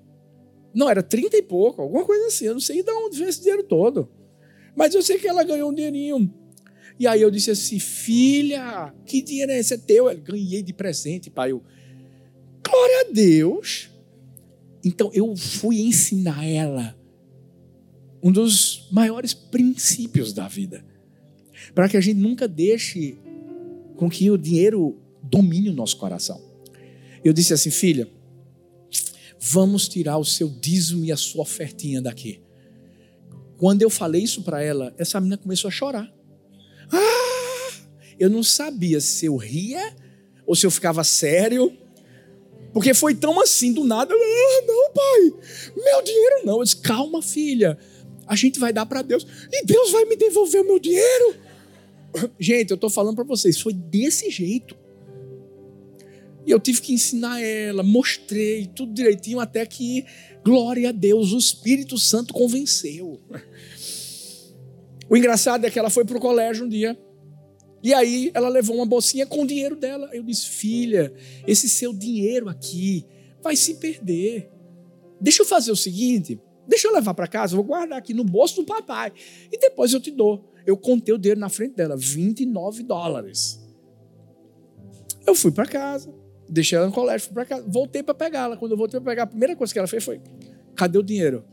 Não, 0.71 0.87
era 0.87 1.01
30 1.01 1.35
e 1.35 1.41
pouco, 1.41 1.81
alguma 1.81 2.05
coisa 2.05 2.27
assim. 2.27 2.45
Eu 2.45 2.53
não 2.53 2.59
sei 2.59 2.83
de 2.83 2.91
onde 2.91 3.17
veio 3.17 3.27
esse 3.27 3.39
dinheiro 3.39 3.63
todo. 3.63 4.07
Mas 4.75 4.93
eu 4.93 5.01
sei 5.01 5.17
que 5.17 5.27
ela 5.27 5.43
ganhou 5.43 5.71
um 5.71 5.73
dinheirinho. 5.73 6.31
E 6.99 7.07
aí 7.07 7.23
eu 7.23 7.31
disse 7.31 7.49
assim: 7.49 7.79
Filha, 7.79 8.93
que 9.07 9.23
dinheiro 9.23 9.51
é 9.51 9.57
esse? 9.57 9.73
É 9.73 9.77
teu? 9.77 10.07
Ela, 10.07 10.19
ganhei 10.19 10.61
de 10.61 10.73
presente, 10.73 11.31
pai. 11.31 11.53
Eu, 11.53 11.63
Glória 12.63 13.07
a 13.09 13.11
Deus. 13.11 13.89
Então 14.85 15.09
eu 15.11 15.35
fui 15.35 15.81
ensinar 15.81 16.45
ela 16.45 16.98
um 18.21 18.31
dos 18.31 18.87
maiores 18.91 19.33
princípios 19.33 20.33
da 20.33 20.47
vida. 20.47 20.85
Para 21.73 21.87
que 21.87 21.97
a 21.97 22.01
gente 22.01 22.17
nunca 22.17 22.47
deixe 22.47 23.17
com 23.95 24.09
que 24.09 24.29
o 24.29 24.37
dinheiro 24.37 24.97
domine 25.23 25.69
o 25.69 25.73
nosso 25.73 25.97
coração. 25.97 26.41
Eu 27.23 27.33
disse 27.33 27.53
assim, 27.53 27.69
filha, 27.69 28.09
vamos 29.39 29.87
tirar 29.87 30.17
o 30.17 30.25
seu 30.25 30.49
dízimo 30.49 31.05
e 31.05 31.11
a 31.11 31.17
sua 31.17 31.41
ofertinha 31.41 32.01
daqui. 32.01 32.41
Quando 33.57 33.81
eu 33.81 33.89
falei 33.89 34.23
isso 34.23 34.41
para 34.41 34.61
ela, 34.61 34.93
essa 34.97 35.19
menina 35.19 35.37
começou 35.37 35.67
a 35.67 35.71
chorar. 35.71 36.13
Ah! 36.91 37.73
Eu 38.17 38.29
não 38.29 38.43
sabia 38.43 38.99
se 38.99 39.25
eu 39.25 39.35
ria 39.35 39.95
ou 40.45 40.55
se 40.55 40.65
eu 40.65 40.71
ficava 40.71 41.03
sério. 41.03 41.75
Porque 42.73 42.93
foi 42.93 43.15
tão 43.15 43.41
assim 43.41 43.73
do 43.73 43.83
nada. 43.83 44.13
Ah, 44.13 44.65
não, 44.65 44.93
pai, 44.93 45.73
meu 45.75 46.03
dinheiro 46.03 46.45
não. 46.45 46.57
Eu 46.57 46.63
disse, 46.63 46.77
calma, 46.77 47.21
filha 47.21 47.77
a 48.29 48.35
gente 48.35 48.59
vai 48.59 48.71
dar 48.71 48.85
para 48.85 49.01
Deus 49.01 49.25
e 49.51 49.65
Deus 49.65 49.91
vai 49.91 50.05
me 50.05 50.15
devolver 50.15 50.61
o 50.61 50.65
meu 50.65 50.77
dinheiro. 50.79 51.35
Gente, 52.39 52.69
eu 52.69 52.75
estou 52.75 52.89
falando 52.89 53.15
para 53.15 53.23
vocês, 53.23 53.59
foi 53.59 53.73
desse 53.73 54.29
jeito. 54.29 54.77
E 56.45 56.51
eu 56.51 56.59
tive 56.59 56.79
que 56.79 56.93
ensinar 56.93 57.41
ela, 57.41 57.81
mostrei 57.81 58.67
tudo 58.67 58.93
direitinho 58.93 59.39
até 59.39 59.65
que, 59.65 60.05
glória 60.45 60.89
a 60.89 60.91
Deus, 60.91 61.33
o 61.33 61.39
Espírito 61.39 61.97
Santo 61.97 62.31
convenceu. 62.31 63.19
O 65.09 65.17
engraçado 65.17 65.65
é 65.65 65.71
que 65.71 65.79
ela 65.79 65.89
foi 65.89 66.05
para 66.05 66.17
o 66.17 66.21
colégio 66.21 66.65
um 66.65 66.69
dia. 66.69 66.95
E 67.81 67.93
aí 67.95 68.29
ela 68.35 68.47
levou 68.47 68.75
uma 68.75 68.85
bolsinha 68.85 69.25
com 69.25 69.41
o 69.41 69.47
dinheiro 69.47 69.75
dela. 69.75 70.07
Eu 70.13 70.21
disse: 70.21 70.49
Filha, 70.49 71.11
esse 71.47 71.67
seu 71.67 71.91
dinheiro 71.91 72.47
aqui 72.47 73.05
vai 73.41 73.55
se 73.55 73.75
perder. 73.75 74.51
Deixa 75.19 75.41
eu 75.41 75.47
fazer 75.47 75.71
o 75.71 75.75
seguinte: 75.75 76.39
Deixa 76.69 76.87
eu 76.87 76.93
levar 76.93 77.15
para 77.15 77.27
casa, 77.27 77.55
vou 77.55 77.65
guardar 77.65 77.97
aqui 77.97 78.13
no 78.13 78.23
bolso 78.23 78.57
do 78.57 78.63
papai. 78.63 79.11
E 79.51 79.57
depois 79.57 79.91
eu 79.91 79.99
te 79.99 80.11
dou. 80.11 80.45
Eu 80.67 80.77
contei 80.77 81.13
o 81.13 81.17
dinheiro 81.17 81.39
na 81.39 81.49
frente 81.49 81.75
dela, 81.75 81.97
29 81.97 82.83
dólares. 82.83 83.59
Eu 85.25 85.33
fui 85.33 85.51
para 85.51 85.65
casa, 85.65 86.13
deixei 86.47 86.77
ela 86.77 86.85
no 86.85 86.93
colégio, 86.93 87.25
fui 87.25 87.33
para 87.33 87.45
casa, 87.45 87.65
voltei 87.67 88.03
para 88.03 88.13
pegá-la. 88.13 88.55
Quando 88.55 88.73
eu 88.73 88.77
voltei 88.77 88.99
para 88.99 89.11
pegar, 89.11 89.23
a 89.23 89.27
primeira 89.27 89.55
coisa 89.55 89.73
que 89.73 89.79
ela 89.79 89.87
fez 89.87 90.03
foi: 90.03 90.21
cadê 90.75 90.99
o 90.99 91.03
dinheiro? 91.03 91.43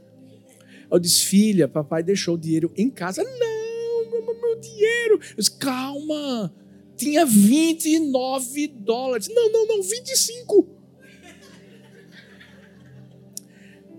Eu 0.90 0.98
disse, 0.98 1.24
filha, 1.24 1.66
papai 1.66 2.02
deixou 2.02 2.34
o 2.34 2.38
dinheiro 2.38 2.70
em 2.76 2.90
casa. 2.90 3.24
Não, 3.24 4.10
meu 4.10 4.60
dinheiro. 4.60 5.18
Eu 5.30 5.36
disse, 5.38 5.52
calma, 5.52 6.54
tinha 6.94 7.24
29 7.24 8.68
dólares. 8.68 9.28
Não, 9.28 9.50
não, 9.50 9.66
não, 9.66 9.82
25. 9.82 10.75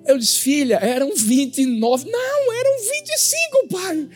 Eu 0.08 0.18
disse, 0.18 0.40
filha, 0.40 0.76
eram 0.78 1.14
29. 1.14 2.10
Não, 2.10 2.54
eram 2.54 2.82
25, 2.82 3.68
pai. 3.70 4.10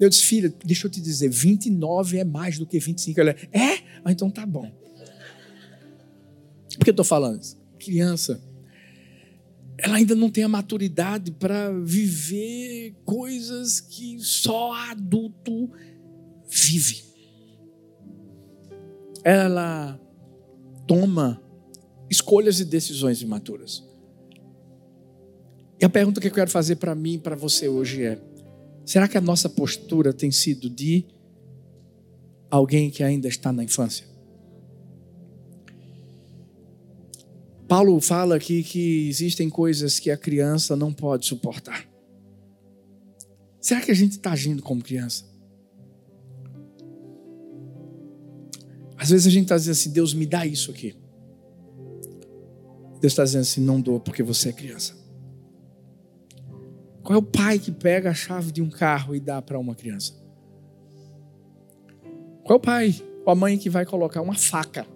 Eu 0.00 0.08
disse, 0.08 0.22
filha, 0.22 0.52
deixa 0.64 0.86
eu 0.86 0.90
te 0.90 1.00
dizer, 1.00 1.28
29 1.28 2.18
é 2.18 2.24
mais 2.24 2.58
do 2.58 2.64
que 2.64 2.78
25. 2.78 3.20
Ela, 3.20 3.30
é? 3.52 3.78
Ah, 4.04 4.10
então 4.10 4.30
tá 4.30 4.46
bom. 4.46 4.70
Por 6.76 6.84
que 6.84 6.90
eu 6.90 6.92
estou 6.92 7.04
falando 7.04 7.42
isso? 7.42 7.58
Criança, 7.78 8.40
ela 9.76 9.96
ainda 9.96 10.14
não 10.14 10.30
tem 10.30 10.44
a 10.44 10.48
maturidade 10.48 11.30
para 11.32 11.70
viver 11.72 12.96
coisas 13.04 13.80
que 13.80 14.18
só 14.20 14.72
adulto 14.72 15.70
vive. 16.48 17.04
Ela 19.22 20.00
toma 20.86 21.42
escolhas 22.08 22.60
e 22.60 22.64
decisões 22.64 23.20
imaturas. 23.20 23.87
E 25.80 25.84
a 25.84 25.88
pergunta 25.88 26.20
que 26.20 26.26
eu 26.26 26.32
quero 26.32 26.50
fazer 26.50 26.76
para 26.76 26.94
mim 26.94 27.14
e 27.14 27.18
para 27.18 27.36
você 27.36 27.68
hoje 27.68 28.02
é: 28.02 28.18
será 28.84 29.06
que 29.06 29.16
a 29.16 29.20
nossa 29.20 29.48
postura 29.48 30.12
tem 30.12 30.30
sido 30.30 30.68
de 30.68 31.04
alguém 32.50 32.90
que 32.90 33.02
ainda 33.02 33.28
está 33.28 33.52
na 33.52 33.62
infância? 33.62 34.04
Paulo 37.68 38.00
fala 38.00 38.34
aqui 38.34 38.62
que 38.62 39.08
existem 39.08 39.50
coisas 39.50 39.98
que 39.98 40.10
a 40.10 40.16
criança 40.16 40.74
não 40.74 40.92
pode 40.92 41.26
suportar. 41.26 41.86
Será 43.60 43.82
que 43.82 43.90
a 43.90 43.94
gente 43.94 44.12
está 44.12 44.32
agindo 44.32 44.62
como 44.62 44.82
criança? 44.82 45.24
Às 48.96 49.10
vezes 49.10 49.26
a 49.26 49.30
gente 49.30 49.44
está 49.44 49.56
dizendo 49.56 49.72
assim: 49.72 49.90
Deus 49.90 50.12
me 50.12 50.26
dá 50.26 50.44
isso 50.44 50.70
aqui. 50.70 50.96
Deus 53.00 53.12
está 53.12 53.22
dizendo 53.22 53.42
assim: 53.42 53.60
não 53.60 53.80
dou 53.80 54.00
porque 54.00 54.22
você 54.22 54.48
é 54.48 54.52
criança. 54.52 54.96
Qual 57.08 57.16
é 57.16 57.18
o 57.18 57.22
pai 57.22 57.58
que 57.58 57.72
pega 57.72 58.10
a 58.10 58.14
chave 58.14 58.52
de 58.52 58.60
um 58.60 58.68
carro 58.68 59.14
e 59.14 59.20
dá 59.20 59.40
para 59.40 59.58
uma 59.58 59.74
criança? 59.74 60.12
Qual 62.44 62.58
é 62.58 62.58
o 62.58 62.60
pai 62.60 62.94
ou 63.24 63.32
a 63.32 63.34
mãe 63.34 63.56
que 63.56 63.70
vai 63.70 63.86
colocar 63.86 64.20
uma 64.20 64.34
faca 64.34 64.86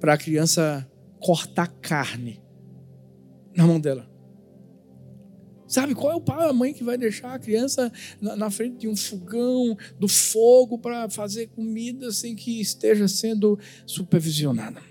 para 0.00 0.14
a 0.14 0.18
criança 0.18 0.84
cortar 1.20 1.68
carne 1.80 2.42
na 3.56 3.64
mão 3.64 3.78
dela? 3.78 4.10
Sabe 5.68 5.94
qual 5.94 6.10
é 6.10 6.16
o 6.16 6.20
pai 6.20 6.42
ou 6.42 6.50
a 6.50 6.52
mãe 6.52 6.74
que 6.74 6.82
vai 6.82 6.98
deixar 6.98 7.34
a 7.34 7.38
criança 7.38 7.92
na, 8.20 8.50
frente 8.50 8.78
de 8.78 8.88
um 8.88 8.96
fogão, 8.96 9.78
do 10.00 10.08
fogo, 10.08 10.76
para 10.76 11.08
fazer 11.08 11.46
comida 11.50 12.10
sem 12.10 12.34
que 12.34 12.60
esteja 12.60 13.06
sendo 13.06 13.56
supervisionada? 13.86 14.82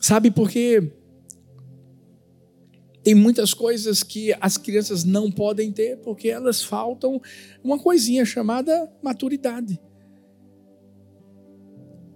Sabe 0.00 0.30
por 0.30 0.48
quê? 0.48 0.99
Tem 3.02 3.14
muitas 3.14 3.54
coisas 3.54 4.02
que 4.02 4.34
as 4.40 4.56
crianças 4.56 5.04
não 5.04 5.30
podem 5.30 5.72
ter 5.72 5.96
porque 5.98 6.28
elas 6.28 6.62
faltam 6.62 7.20
uma 7.64 7.78
coisinha 7.78 8.24
chamada 8.24 8.92
maturidade. 9.02 9.80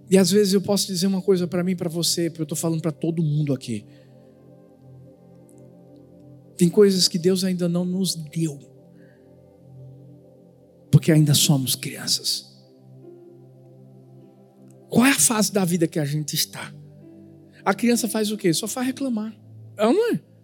E 0.09 0.17
às 0.17 0.29
vezes 0.29 0.53
eu 0.53 0.61
posso 0.61 0.85
dizer 0.85 1.07
uma 1.07 1.21
coisa 1.21 1.47
para 1.47 1.63
mim 1.63 1.75
para 1.75 1.89
você, 1.89 2.29
porque 2.29 2.41
eu 2.41 2.45
estou 2.45 2.57
falando 2.57 2.81
para 2.81 2.91
todo 2.91 3.23
mundo 3.23 3.53
aqui. 3.53 3.85
Tem 6.55 6.69
coisas 6.69 7.07
que 7.07 7.17
Deus 7.17 7.43
ainda 7.43 7.67
não 7.67 7.83
nos 7.83 8.15
deu, 8.15 8.59
porque 10.91 11.11
ainda 11.11 11.33
somos 11.33 11.75
crianças. 11.75 12.55
Qual 14.87 15.05
é 15.05 15.11
a 15.11 15.19
fase 15.19 15.51
da 15.51 15.65
vida 15.65 15.87
que 15.87 15.99
a 15.99 16.05
gente 16.05 16.35
está? 16.35 16.73
A 17.65 17.73
criança 17.73 18.07
faz 18.07 18.31
o 18.31 18.37
quê? 18.37 18.53
Só 18.53 18.67
faz 18.67 18.85
reclamar. 18.85 19.35
Ela 19.75 19.91
não 19.91 20.13
é? 20.13 20.34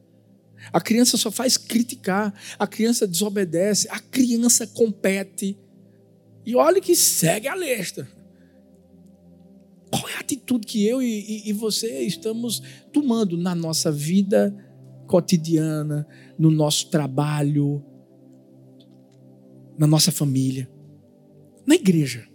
A 0.72 0.80
criança 0.80 1.18
só 1.18 1.32
faz 1.32 1.58
criticar, 1.58 2.34
a 2.58 2.68
criança 2.68 3.08
desobedece, 3.08 3.88
a 3.90 4.00
criança 4.00 4.68
compete. 4.68 5.58
E 6.46 6.56
olhe 6.56 6.82
que 6.82 6.96
segue 6.96 7.48
a 7.48 7.56
lesta. 7.56 8.08
Qual 9.92 10.08
é 10.10 10.16
a 10.16 10.20
atitude 10.20 10.66
que 10.66 10.86
eu 10.86 11.02
e, 11.02 11.50
e 11.50 11.54
você 11.54 12.02
estamos 12.02 12.62
tomando 12.94 13.38
na 13.38 13.54
nossa 13.54 13.92
vida 13.92 14.56
cotidiana, 15.06 16.08
no 16.40 16.50
nosso 16.50 16.90
trabalho, 16.90 17.84
na 19.78 19.86
nossa 19.86 20.12
família, 20.12 20.70
na 21.66 21.76
igreja? 21.76 22.31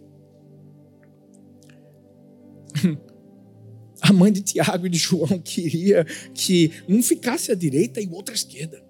A 4.01 4.13
mãe 4.13 4.31
de 4.31 4.43
Tiago 4.43 4.87
e 4.87 4.91
de 4.91 4.99
João 4.99 5.39
queria 5.43 6.05
que 6.35 6.71
um 6.89 7.03
ficasse 7.03 7.51
à 7.51 7.55
direita 7.55 8.01
e 8.01 8.07
o 8.07 8.13
outro 8.13 8.33
à 8.33 8.35
esquerda. 8.35 8.85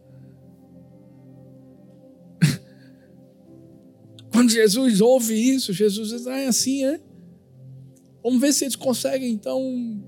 Quando 4.32 4.50
Jesus 4.50 5.00
ouve 5.00 5.34
isso, 5.34 5.72
Jesus 5.72 6.10
diz: 6.10 6.26
Ah, 6.26 6.38
é 6.38 6.48
assim, 6.48 6.84
é? 6.84 7.00
Vamos 8.22 8.40
ver 8.40 8.52
se 8.52 8.64
eles 8.64 8.74
conseguem, 8.74 9.30
então, 9.30 10.04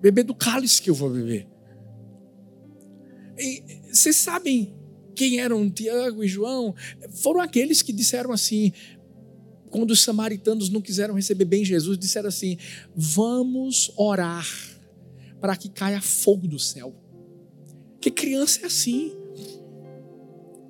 beber 0.00 0.22
do 0.22 0.34
cálice 0.34 0.80
que 0.80 0.90
eu 0.90 0.94
vou 0.94 1.10
beber. 1.10 1.48
E, 3.36 3.62
vocês 3.92 4.16
sabem 4.16 4.74
quem 5.14 5.40
eram 5.40 5.68
Tiago 5.68 6.22
e 6.22 6.28
João? 6.28 6.74
Foram 7.10 7.40
aqueles 7.40 7.82
que 7.82 7.92
disseram 7.92 8.30
assim: 8.30 8.72
quando 9.76 9.90
os 9.90 10.00
samaritanos 10.00 10.70
não 10.70 10.80
quiseram 10.80 11.14
receber 11.14 11.44
bem 11.44 11.62
Jesus, 11.62 11.98
disseram 11.98 12.30
assim: 12.30 12.56
Vamos 12.96 13.92
orar 13.94 14.46
para 15.38 15.54
que 15.54 15.68
caia 15.68 16.00
fogo 16.00 16.48
do 16.48 16.58
céu. 16.58 16.94
Que 18.00 18.10
criança 18.10 18.60
é 18.62 18.66
assim. 18.66 19.12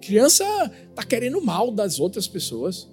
Criança 0.00 0.44
está 0.90 1.04
querendo 1.04 1.40
mal 1.40 1.70
das 1.70 2.00
outras 2.00 2.26
pessoas. 2.26 2.88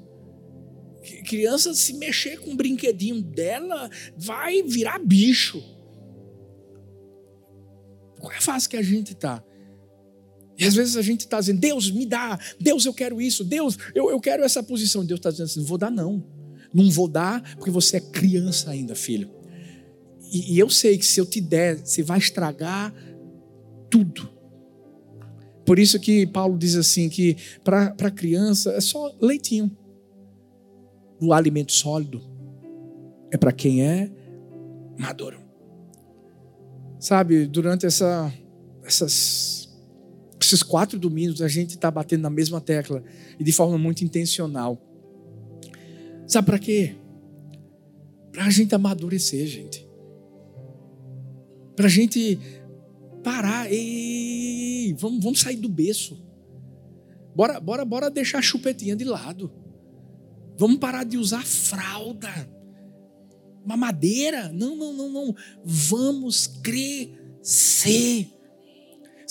Criança, 1.26 1.74
se 1.74 1.94
mexer 1.94 2.40
com 2.40 2.52
o 2.52 2.56
brinquedinho 2.56 3.20
dela, 3.20 3.90
vai 4.16 4.62
virar 4.62 5.00
bicho. 5.00 5.64
Qual 8.20 8.32
é 8.32 8.38
a 8.38 8.42
fase 8.42 8.70
que 8.70 8.78
a 8.78 8.84
gente 8.84 9.14
está? 9.14 9.44
E 10.58 10.66
às 10.66 10.76
vezes 10.76 10.96
a 10.96 11.02
gente 11.02 11.22
está 11.22 11.40
dizendo, 11.40 11.60
Deus, 11.60 11.90
me 11.90 12.06
dá, 12.06 12.40
Deus, 12.60 12.86
eu 12.86 12.94
quero 12.94 13.22
isso, 13.22 13.44
Deus, 13.44 13.78
eu, 13.96 14.10
eu 14.10 14.20
quero 14.20 14.44
essa 14.44 14.62
posição. 14.62 15.04
Deus 15.04 15.20
está 15.20 15.32
dizendo 15.32 15.46
assim: 15.46 15.60
não 15.60 15.68
vou 15.68 15.78
dar, 15.78 15.90
não. 15.90 16.24
Não 16.74 16.90
vou 16.90 17.08
dar, 17.08 17.56
porque 17.56 17.72
você 17.72 17.98
é 17.98 18.00
criança 18.00 18.72
ainda, 18.72 18.96
filho. 18.96 19.30
E, 20.32 20.56
e 20.56 20.60
eu 20.60 20.70
sei 20.70 20.98
que 20.98 21.06
se 21.06 21.20
eu 21.20 21.26
te 21.26 21.40
der, 21.40 21.78
você 21.78 22.02
vai 22.02 22.18
estragar 22.18 22.94
tudo. 23.90 24.30
Por 25.66 25.80
isso 25.80 26.00
que 26.00 26.26
Paulo 26.28 26.58
diz 26.58 26.76
assim: 26.76 27.10
que 27.10 27.38
para 27.64 27.96
a 28.00 28.12
criança 28.12 28.72
é 28.72 28.82
só 28.82 29.16
leitinho. 29.22 29.76
O 31.22 31.32
alimento 31.32 31.72
sólido 31.72 32.22
é 33.32 33.38
para 33.38 33.52
quem 33.52 33.84
é 33.84 34.12
maduro. 34.98 35.40
Sabe, 37.00 37.46
durante 37.48 37.86
essa, 37.86 38.34
essas 38.84 39.63
esses 40.46 40.64
quatro 40.64 41.00
domingos 41.00 41.42
a 41.42 41.48
gente 41.48 41.72
está 41.72 41.90
batendo 41.90 42.22
na 42.22 42.30
mesma 42.30 42.62
tecla 42.62 43.04
e 43.40 43.44
de 43.44 43.52
forma 43.52 43.78
muito 43.78 44.04
intencional. 44.04 44.82
Sabe 46.28 46.46
para 46.46 46.60
quê? 46.60 46.96
Para 48.32 48.46
a 48.46 48.50
gente 48.50 48.74
amadurecer, 48.74 49.46
gente. 49.48 49.88
Para 51.76 51.86
a 51.86 51.90
gente 51.90 52.40
parar. 53.24 53.72
Ei, 53.72 54.96
vamos, 54.98 55.24
vamos 55.24 55.40
sair 55.40 55.58
do 55.58 55.70
berço. 55.70 56.22
Bora, 57.36 57.60
bora, 57.60 57.86
bora 57.86 58.10
deixar 58.10 58.40
a 58.40 58.42
chupetinha 58.42 58.96
de 58.96 59.04
lado. 59.04 59.52
Vamos 60.58 60.78
parar 60.78 61.04
de 61.04 61.18
usar 61.18 61.44
fralda, 61.44 62.30
mamadeira. 63.66 64.52
Não, 64.52 64.76
não, 64.76 64.94
não, 64.94 65.10
não. 65.10 65.36
Vamos 65.64 66.48
crescer. 66.48 68.30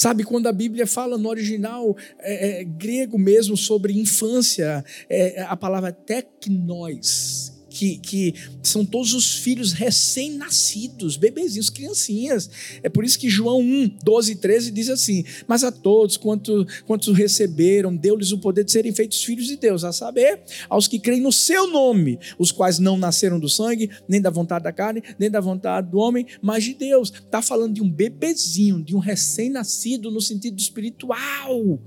Sabe, 0.02 0.24
quando 0.24 0.48
a 0.48 0.52
Bíblia 0.52 0.84
fala 0.84 1.16
no 1.16 1.28
original 1.28 1.96
é, 2.18 2.62
é, 2.62 2.64
grego 2.64 3.16
mesmo 3.16 3.56
sobre 3.56 3.92
infância, 3.92 4.84
é, 5.08 5.42
a 5.42 5.56
palavra 5.56 5.92
teknós, 5.92 7.51
que, 7.82 7.96
que 7.98 8.34
são 8.62 8.84
todos 8.84 9.12
os 9.12 9.34
filhos 9.34 9.72
recém-nascidos, 9.72 11.16
bebezinhos, 11.16 11.68
criancinhas. 11.68 12.48
É 12.80 12.88
por 12.88 13.04
isso 13.04 13.18
que 13.18 13.28
João 13.28 13.60
1, 13.60 13.96
12 14.04 14.32
e 14.32 14.36
13 14.36 14.70
diz 14.70 14.88
assim: 14.88 15.24
Mas 15.48 15.64
a 15.64 15.72
todos 15.72 16.16
quantos, 16.16 16.82
quantos 16.86 17.16
receberam, 17.16 17.94
deu-lhes 17.94 18.30
o 18.30 18.38
poder 18.38 18.62
de 18.62 18.70
serem 18.70 18.92
feitos 18.92 19.24
filhos 19.24 19.46
de 19.46 19.56
Deus, 19.56 19.82
a 19.82 19.92
saber, 19.92 20.42
aos 20.68 20.86
que 20.86 20.98
creem 20.98 21.20
no 21.20 21.32
seu 21.32 21.66
nome, 21.66 22.20
os 22.38 22.52
quais 22.52 22.78
não 22.78 22.96
nasceram 22.96 23.40
do 23.40 23.48
sangue, 23.48 23.90
nem 24.08 24.20
da 24.20 24.30
vontade 24.30 24.62
da 24.62 24.72
carne, 24.72 25.02
nem 25.18 25.30
da 25.30 25.40
vontade 25.40 25.90
do 25.90 25.98
homem, 25.98 26.26
mas 26.40 26.62
de 26.62 26.74
Deus. 26.74 27.12
Está 27.12 27.42
falando 27.42 27.74
de 27.74 27.82
um 27.82 27.90
bebezinho, 27.90 28.82
de 28.82 28.94
um 28.94 29.00
recém-nascido 29.00 30.08
no 30.08 30.20
sentido 30.20 30.58
espiritual. 30.58 31.80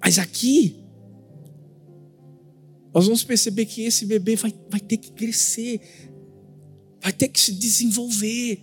Mas 0.00 0.18
aqui 0.18 0.83
nós 2.94 3.06
vamos 3.06 3.24
perceber 3.24 3.66
que 3.66 3.82
esse 3.82 4.06
bebê 4.06 4.36
vai, 4.36 4.54
vai 4.70 4.78
ter 4.78 4.96
que 4.98 5.10
crescer, 5.10 5.80
vai 7.02 7.12
ter 7.12 7.26
que 7.26 7.40
se 7.40 7.52
desenvolver. 7.52 8.62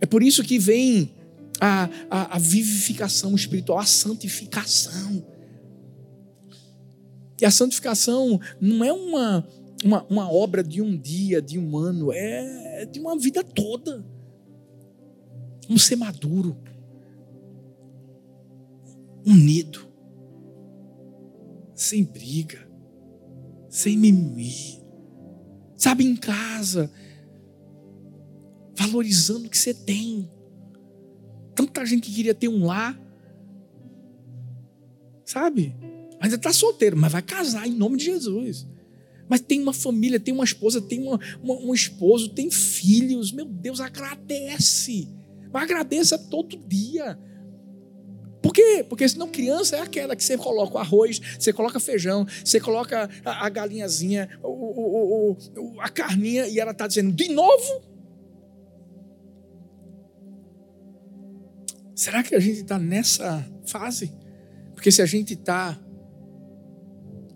É 0.00 0.06
por 0.06 0.22
isso 0.22 0.42
que 0.42 0.58
vem 0.58 1.14
a, 1.60 1.90
a, 2.10 2.36
a 2.36 2.38
vivificação 2.38 3.34
espiritual, 3.34 3.78
a 3.78 3.84
santificação. 3.84 5.22
E 7.38 7.44
a 7.44 7.50
santificação 7.50 8.40
não 8.58 8.82
é 8.82 8.90
uma, 8.90 9.46
uma, 9.84 10.02
uma, 10.04 10.32
obra 10.32 10.64
de 10.64 10.80
um 10.80 10.96
dia, 10.96 11.42
de 11.42 11.58
um 11.58 11.76
ano, 11.76 12.10
é 12.10 12.86
de 12.86 12.98
uma 12.98 13.18
vida 13.18 13.44
toda. 13.44 14.02
Vamos 15.68 15.84
ser 15.84 15.96
maduro, 15.96 16.56
unido, 19.26 19.86
sem 21.74 22.02
briga, 22.04 22.65
sem 23.76 23.94
mimimi. 23.98 24.82
Sabe, 25.76 26.02
em 26.02 26.16
casa, 26.16 26.90
valorizando 28.74 29.46
o 29.46 29.50
que 29.50 29.58
você 29.58 29.74
tem. 29.74 30.30
Tanta 31.54 31.84
gente 31.84 32.08
que 32.08 32.14
queria 32.14 32.34
ter 32.34 32.48
um 32.48 32.64
lar, 32.64 32.98
sabe? 35.26 35.76
Ainda 36.18 36.36
está 36.36 36.54
solteiro, 36.54 36.96
mas 36.96 37.12
vai 37.12 37.20
casar 37.20 37.68
em 37.68 37.74
nome 37.74 37.98
de 37.98 38.06
Jesus. 38.06 38.66
Mas 39.28 39.42
tem 39.42 39.60
uma 39.60 39.74
família, 39.74 40.18
tem 40.18 40.32
uma 40.32 40.44
esposa, 40.44 40.80
tem 40.80 41.02
uma, 41.02 41.20
uma, 41.42 41.54
um 41.56 41.74
esposo, 41.74 42.30
tem 42.30 42.50
filhos. 42.50 43.30
Meu 43.30 43.44
Deus, 43.44 43.78
agradece. 43.78 45.06
Mas 45.52 45.64
agradeça 45.64 46.16
todo 46.16 46.56
dia. 46.56 47.18
Por 48.46 48.52
quê? 48.52 48.86
Porque 48.88 49.08
senão 49.08 49.26
criança 49.26 49.74
é 49.74 49.80
aquela 49.80 50.14
que 50.14 50.22
você 50.22 50.38
coloca 50.38 50.76
o 50.76 50.78
arroz, 50.78 51.20
você 51.36 51.52
coloca 51.52 51.80
feijão, 51.80 52.24
você 52.44 52.60
coloca 52.60 53.10
a, 53.24 53.44
a 53.44 53.48
galinhazinha, 53.48 54.28
o, 54.40 54.48
o, 54.48 55.36
o, 55.56 55.80
a 55.80 55.88
carninha, 55.88 56.46
e 56.46 56.60
ela 56.60 56.70
está 56.70 56.86
dizendo, 56.86 57.10
de 57.12 57.28
novo? 57.28 57.82
Será 61.92 62.22
que 62.22 62.36
a 62.36 62.38
gente 62.38 62.60
está 62.60 62.78
nessa 62.78 63.44
fase? 63.66 64.12
Porque 64.76 64.92
se 64.92 65.02
a 65.02 65.06
gente 65.06 65.32
está, 65.32 65.76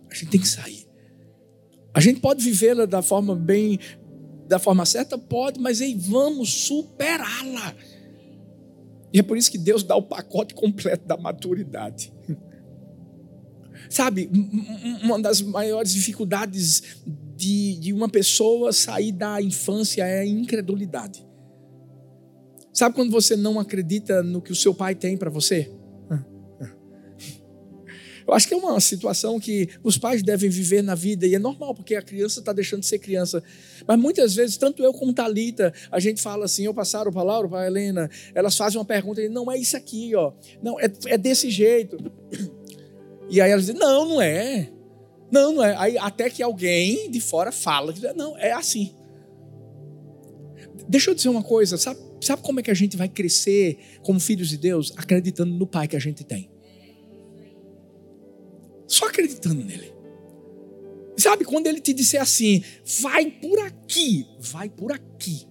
a 0.09 0.15
gente 0.15 0.31
tem 0.31 0.41
que 0.41 0.47
sair. 0.47 0.89
A 1.93 1.99
gente 1.99 2.21
pode 2.21 2.45
vivê-la 2.45 2.87
da 2.87 3.03
forma 3.03 3.35
bem, 3.35 3.81
da 4.47 4.61
forma 4.61 4.87
certa? 4.87 5.19
Pode, 5.19 5.59
mas 5.59 5.81
aí 5.81 5.93
vamos 5.93 6.55
superá-la. 6.55 7.75
E 9.13 9.19
é 9.19 9.23
por 9.23 9.37
isso 9.37 9.51
que 9.51 9.59
Deus 9.59 9.83
dá 9.83 9.97
o 9.97 10.03
pacote 10.03 10.55
completo 10.55 11.07
da 11.07 11.17
maturidade. 11.17 12.13
Sabe, 13.89 14.31
uma 15.03 15.19
das 15.21 15.41
maiores 15.41 15.93
dificuldades 15.93 17.01
de, 17.37 17.77
de 17.77 17.93
uma 17.93 18.09
pessoa 18.09 18.73
sair 18.73 19.13
da 19.13 19.41
infância 19.41 20.05
é 20.05 20.21
a 20.21 20.27
incredulidade. 20.27 21.27
Sabe 22.73 22.95
quando 22.95 23.11
você 23.11 23.35
não 23.35 23.59
acredita 23.59 24.23
no 24.23 24.41
que 24.41 24.53
o 24.53 24.57
seu 24.57 24.75
pai 24.75 24.95
tem 24.95 25.17
para 25.17 25.31
você? 25.31 25.71
Eu 28.31 28.35
acho 28.35 28.47
que 28.47 28.55
é 28.55 28.57
uma 28.57 28.79
situação 28.79 29.41
que 29.41 29.69
os 29.83 29.99
pais 29.99 30.23
devem 30.23 30.49
viver 30.49 30.83
na 30.83 30.95
vida 30.95 31.27
e 31.27 31.35
é 31.35 31.39
normal, 31.39 31.75
porque 31.75 31.97
a 31.97 32.03
criança 32.03 32.39
está 32.39 32.53
deixando 32.53 32.79
de 32.79 32.87
ser 32.87 33.01
criança. 33.01 33.43
Mas 33.89 33.99
muitas 33.99 34.37
vezes, 34.37 34.57
tanto 34.57 34.85
eu 34.85 34.93
como 34.93 35.13
Talita, 35.13 35.75
a 35.91 35.99
gente 35.99 36.23
fala 36.23 36.45
assim, 36.45 36.63
eu 36.63 36.73
passaram 36.73 37.11
para 37.11 37.25
Laura, 37.25 37.49
para 37.49 37.67
Helena, 37.67 38.09
elas 38.33 38.57
fazem 38.57 38.79
uma 38.79 38.85
pergunta, 38.85 39.21
e 39.21 39.29
não 39.29 39.51
é 39.51 39.59
isso 39.59 39.77
aqui, 39.77 40.15
ó, 40.15 40.33
não 40.63 40.79
é, 40.79 40.85
é 41.07 41.19
desse 41.19 41.51
jeito. 41.51 41.99
E 43.29 43.41
aí 43.41 43.51
elas 43.51 43.67
dizem, 43.67 43.81
não, 43.81 44.09
não 44.09 44.23
é, 44.23 44.71
não, 45.33 45.53
não 45.55 45.65
é. 45.65 45.75
Aí 45.77 45.99
até 45.99 46.31
que 46.31 46.41
alguém 46.41 47.11
de 47.11 47.21
fora 47.21 47.51
fala, 47.51 47.93
não, 48.15 48.39
é 48.39 48.53
assim. 48.53 48.95
Deixa 50.89 51.11
eu 51.11 51.17
dizer 51.17 51.31
uma 51.31 51.43
coisa, 51.43 51.77
sabe, 51.77 51.99
sabe 52.21 52.43
como 52.43 52.61
é 52.61 52.63
que 52.63 52.71
a 52.71 52.75
gente 52.75 52.97
vai 52.97 53.09
crescer 53.09 53.77
como 54.03 54.21
filhos 54.21 54.49
de 54.49 54.57
Deus? 54.57 54.93
Acreditando 54.97 55.53
no 55.53 55.67
Pai 55.67 55.89
que 55.89 55.97
a 55.97 56.01
gente 56.01 56.23
tem. 56.23 56.50
Só 58.91 59.07
acreditando 59.07 59.65
nele. 59.65 59.95
Sabe, 61.17 61.45
quando 61.45 61.69
ele 61.69 61.81
te 61.81 61.93
disser 61.93 62.21
assim, 62.21 62.65
vai 63.01 63.31
por 63.31 63.57
aqui, 63.61 64.27
vai 64.41 64.69
por 64.69 64.91
aqui. 64.91 65.47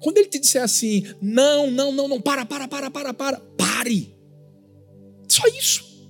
Quando 0.00 0.18
ele 0.18 0.28
te 0.28 0.38
disser 0.38 0.62
assim, 0.62 1.04
não, 1.20 1.68
não, 1.68 1.90
não, 1.90 2.06
não, 2.06 2.20
para, 2.20 2.46
para, 2.46 2.68
para, 2.68 2.88
para, 2.88 3.12
para, 3.12 3.40
pare. 3.40 4.14
Só 5.28 5.42
isso. 5.48 6.08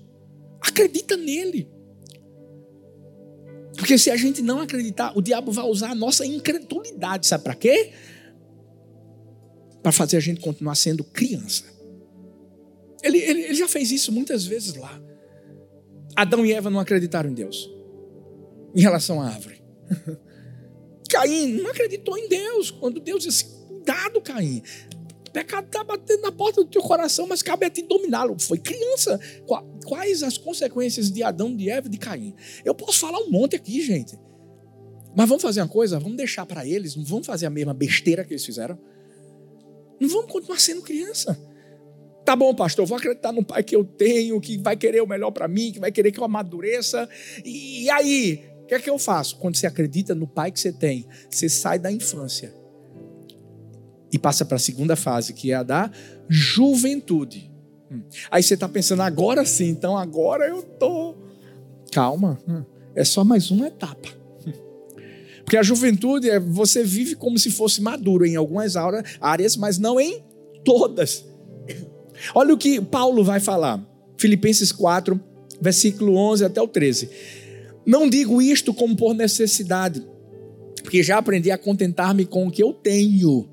Acredita 0.60 1.16
nele. 1.16 1.66
Porque 3.78 3.96
se 3.96 4.10
a 4.10 4.16
gente 4.16 4.42
não 4.42 4.60
acreditar, 4.60 5.16
o 5.16 5.22
diabo 5.22 5.50
vai 5.50 5.64
usar 5.64 5.92
a 5.92 5.94
nossa 5.94 6.26
incredulidade. 6.26 7.26
Sabe 7.26 7.44
para 7.44 7.54
quê? 7.54 7.90
Para 9.82 9.92
fazer 9.92 10.18
a 10.18 10.20
gente 10.20 10.42
continuar 10.42 10.74
sendo 10.74 11.04
criança. 11.04 11.64
Ele, 13.02 13.18
ele, 13.18 13.40
ele 13.44 13.54
já 13.54 13.66
fez 13.66 13.90
isso 13.90 14.12
muitas 14.12 14.44
vezes 14.44 14.74
lá. 14.74 15.00
Adão 16.14 16.44
e 16.44 16.52
Eva 16.52 16.70
não 16.70 16.80
acreditaram 16.80 17.30
em 17.30 17.34
Deus 17.34 17.70
em 18.74 18.80
relação 18.80 19.20
à 19.20 19.26
árvore. 19.26 19.62
Caim 21.08 21.52
não 21.52 21.70
acreditou 21.70 22.16
em 22.16 22.28
Deus. 22.28 22.70
Quando 22.70 23.00
Deus 23.00 23.24
disse, 23.24 23.44
cuidado, 23.44 24.20
Caim. 24.20 24.62
O 25.28 25.30
pecado 25.32 25.66
está 25.66 25.82
batendo 25.82 26.22
na 26.22 26.32
porta 26.32 26.62
do 26.62 26.68
teu 26.68 26.82
coração, 26.82 27.26
mas 27.26 27.42
cabe 27.42 27.66
a 27.66 27.70
ti 27.70 27.82
dominá-lo. 27.82 28.36
Foi 28.38 28.58
criança. 28.58 29.18
Quais 29.84 30.22
as 30.22 30.36
consequências 30.36 31.10
de 31.10 31.22
Adão, 31.22 31.54
de 31.54 31.70
Eva 31.70 31.86
e 31.86 31.90
de 31.90 31.98
Caim? 31.98 32.34
Eu 32.64 32.74
posso 32.74 32.98
falar 33.00 33.18
um 33.18 33.30
monte 33.30 33.56
aqui, 33.56 33.80
gente. 33.82 34.18
Mas 35.14 35.28
vamos 35.28 35.42
fazer 35.42 35.60
uma 35.60 35.68
coisa? 35.68 35.98
Vamos 35.98 36.16
deixar 36.16 36.46
para 36.46 36.66
eles, 36.66 36.96
não 36.96 37.04
vamos 37.04 37.26
fazer 37.26 37.44
a 37.44 37.50
mesma 37.50 37.74
besteira 37.74 38.24
que 38.24 38.32
eles 38.32 38.44
fizeram. 38.44 38.78
Não 40.00 40.08
vamos 40.08 40.32
continuar 40.32 40.58
sendo 40.58 40.82
criança. 40.82 41.38
Tá 42.24 42.36
bom, 42.36 42.54
pastor, 42.54 42.86
vou 42.86 42.96
acreditar 42.96 43.32
no 43.32 43.44
pai 43.44 43.62
que 43.62 43.74
eu 43.74 43.84
tenho, 43.84 44.40
que 44.40 44.56
vai 44.56 44.76
querer 44.76 45.02
o 45.02 45.06
melhor 45.06 45.32
para 45.32 45.48
mim, 45.48 45.72
que 45.72 45.80
vai 45.80 45.90
querer 45.90 46.12
que 46.12 46.20
eu 46.20 46.24
amadureça. 46.24 47.08
E 47.44 47.90
aí, 47.90 48.44
o 48.62 48.66
que 48.66 48.74
é 48.74 48.78
que 48.78 48.88
eu 48.88 48.98
faço? 48.98 49.36
Quando 49.38 49.56
você 49.56 49.66
acredita 49.66 50.14
no 50.14 50.26
pai 50.26 50.52
que 50.52 50.60
você 50.60 50.72
tem, 50.72 51.06
você 51.28 51.48
sai 51.48 51.78
da 51.78 51.90
infância 51.90 52.54
e 54.12 54.18
passa 54.18 54.44
para 54.44 54.56
a 54.56 54.60
segunda 54.60 54.94
fase, 54.94 55.32
que 55.32 55.50
é 55.50 55.54
a 55.54 55.62
da 55.62 55.90
juventude. 56.28 57.50
Hum. 57.90 58.02
Aí 58.30 58.42
você 58.42 58.54
está 58.54 58.68
pensando, 58.68 59.02
agora 59.02 59.44
sim, 59.44 59.68
então 59.68 59.96
agora 59.96 60.46
eu 60.46 60.62
tô. 60.62 61.16
Calma, 61.90 62.38
hum. 62.46 62.62
é 62.94 63.04
só 63.04 63.24
mais 63.24 63.50
uma 63.50 63.66
etapa. 63.66 64.08
Porque 65.44 65.56
a 65.56 65.62
juventude 65.62 66.30
é 66.30 66.38
você 66.38 66.84
vive 66.84 67.16
como 67.16 67.38
se 67.38 67.50
fosse 67.50 67.82
maduro 67.82 68.24
em 68.24 68.36
algumas 68.36 68.76
áreas, 69.20 69.56
mas 69.56 69.78
não 69.78 69.98
em 69.98 70.22
todas. 70.64 71.31
Olha 72.34 72.54
o 72.54 72.58
que 72.58 72.80
Paulo 72.80 73.24
vai 73.24 73.40
falar. 73.40 73.84
Filipenses 74.16 74.70
4, 74.70 75.20
versículo 75.60 76.16
11 76.16 76.44
até 76.44 76.60
o 76.60 76.68
13. 76.68 77.10
Não 77.84 78.08
digo 78.08 78.40
isto 78.40 78.72
como 78.72 78.96
por 78.96 79.14
necessidade, 79.14 80.06
porque 80.82 81.02
já 81.02 81.18
aprendi 81.18 81.50
a 81.50 81.58
contentar-me 81.58 82.24
com 82.24 82.46
o 82.46 82.50
que 82.50 82.62
eu 82.62 82.72
tenho. 82.72 83.48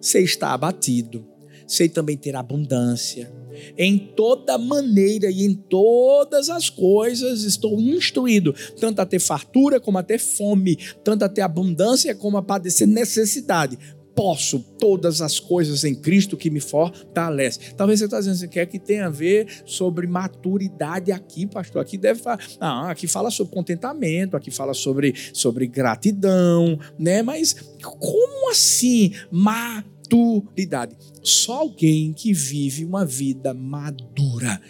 Sei 0.00 0.24
estar 0.24 0.52
abatido, 0.52 1.26
sei 1.66 1.88
também 1.88 2.16
ter 2.16 2.36
abundância. 2.36 3.32
Em 3.78 3.96
toda 3.98 4.58
maneira 4.58 5.30
e 5.30 5.44
em 5.44 5.54
todas 5.54 6.50
as 6.50 6.68
coisas 6.68 7.44
estou 7.44 7.80
instruído, 7.80 8.54
tanto 8.80 9.00
a 9.00 9.06
ter 9.06 9.20
fartura 9.20 9.78
como 9.78 9.98
a 9.98 10.02
ter 10.02 10.18
fome, 10.18 10.76
tanto 11.04 11.24
a 11.24 11.28
ter 11.28 11.42
abundância 11.42 12.14
como 12.14 12.36
a 12.36 12.42
padecer 12.42 12.88
necessidade 12.88 13.78
posso 14.14 14.60
todas 14.78 15.20
as 15.20 15.40
coisas 15.40 15.84
em 15.84 15.94
Cristo 15.94 16.36
que 16.36 16.50
me 16.50 16.60
fortalece. 16.60 17.74
Talvez 17.76 17.98
você 17.98 18.04
está 18.04 18.18
dizendo 18.18 18.34
assim, 18.34 18.48
quer 18.48 18.66
que 18.66 18.78
tenha 18.78 19.06
a 19.06 19.10
ver 19.10 19.62
sobre 19.66 20.06
maturidade 20.06 21.10
aqui, 21.12 21.46
pastor. 21.46 21.82
Aqui 21.82 21.98
deve 21.98 22.20
falar, 22.20 22.40
ah, 22.60 22.90
aqui 22.90 23.06
fala 23.06 23.30
sobre 23.30 23.52
contentamento, 23.52 24.36
aqui 24.36 24.50
fala 24.50 24.74
sobre, 24.74 25.14
sobre 25.32 25.66
gratidão, 25.66 26.78
né? 26.98 27.22
Mas 27.22 27.54
como 27.82 28.50
assim 28.50 29.12
maturidade? 29.30 30.96
Só 31.22 31.60
alguém 31.60 32.12
que 32.12 32.32
vive 32.32 32.84
uma 32.84 33.04
vida 33.04 33.52
madura 33.52 34.60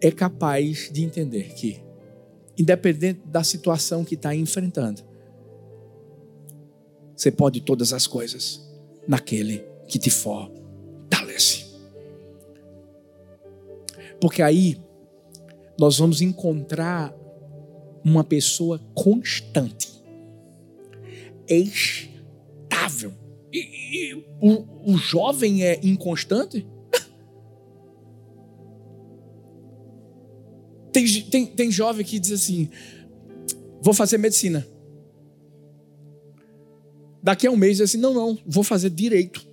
é 0.00 0.10
capaz 0.10 0.90
de 0.92 1.04
entender 1.04 1.54
que, 1.54 1.80
independente 2.56 3.20
da 3.26 3.44
situação 3.44 4.04
que 4.04 4.14
está 4.14 4.34
enfrentando, 4.34 5.02
você 7.14 7.30
pode 7.30 7.62
todas 7.62 7.94
as 7.94 8.06
coisas 8.06 8.65
naquele 9.06 9.64
que 9.86 9.98
te 9.98 10.10
fortalece. 10.10 11.66
Porque 14.20 14.42
aí 14.42 14.80
nós 15.78 15.98
vamos 15.98 16.20
encontrar 16.20 17.14
uma 18.04 18.24
pessoa 18.24 18.80
constante, 18.94 20.02
estável. 21.48 23.12
E, 23.52 23.58
e 23.58 24.14
o, 24.40 24.92
o 24.92 24.96
jovem 24.96 25.64
é 25.64 25.80
inconstante? 25.82 26.66
Tem, 30.92 31.06
tem, 31.24 31.46
tem 31.46 31.70
jovem 31.70 32.06
que 32.06 32.18
diz 32.18 32.32
assim: 32.32 32.70
vou 33.82 33.92
fazer 33.92 34.16
medicina. 34.16 34.66
Daqui 37.26 37.44
a 37.44 37.50
um 37.50 37.56
mês, 37.56 37.80
assim, 37.80 37.98
não, 37.98 38.14
não, 38.14 38.38
vou 38.46 38.62
fazer 38.62 38.88
direito. 38.88 39.44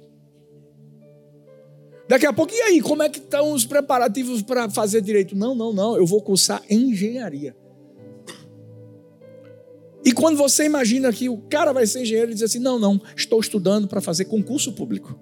Daqui 2.07 2.27
a 2.27 2.31
pouco, 2.31 2.53
e 2.53 2.61
aí, 2.61 2.79
como 2.79 3.01
é 3.01 3.09
que 3.09 3.17
estão 3.17 3.51
os 3.51 3.65
preparativos 3.65 4.43
para 4.43 4.69
fazer 4.69 5.01
direito? 5.01 5.35
Não, 5.35 5.55
não, 5.55 5.73
não, 5.73 5.97
eu 5.97 6.05
vou 6.05 6.21
cursar 6.21 6.61
engenharia. 6.69 7.57
E 10.05 10.11
quando 10.13 10.37
você 10.37 10.65
imagina 10.65 11.11
que 11.11 11.27
o 11.27 11.37
cara 11.49 11.73
vai 11.73 11.87
ser 11.87 12.03
engenheiro, 12.03 12.27
ele 12.27 12.35
diz 12.35 12.43
assim: 12.43 12.59
não, 12.59 12.77
não, 12.77 13.01
estou 13.17 13.39
estudando 13.39 13.87
para 13.87 13.99
fazer 13.99 14.25
concurso 14.25 14.73
público. 14.73 15.19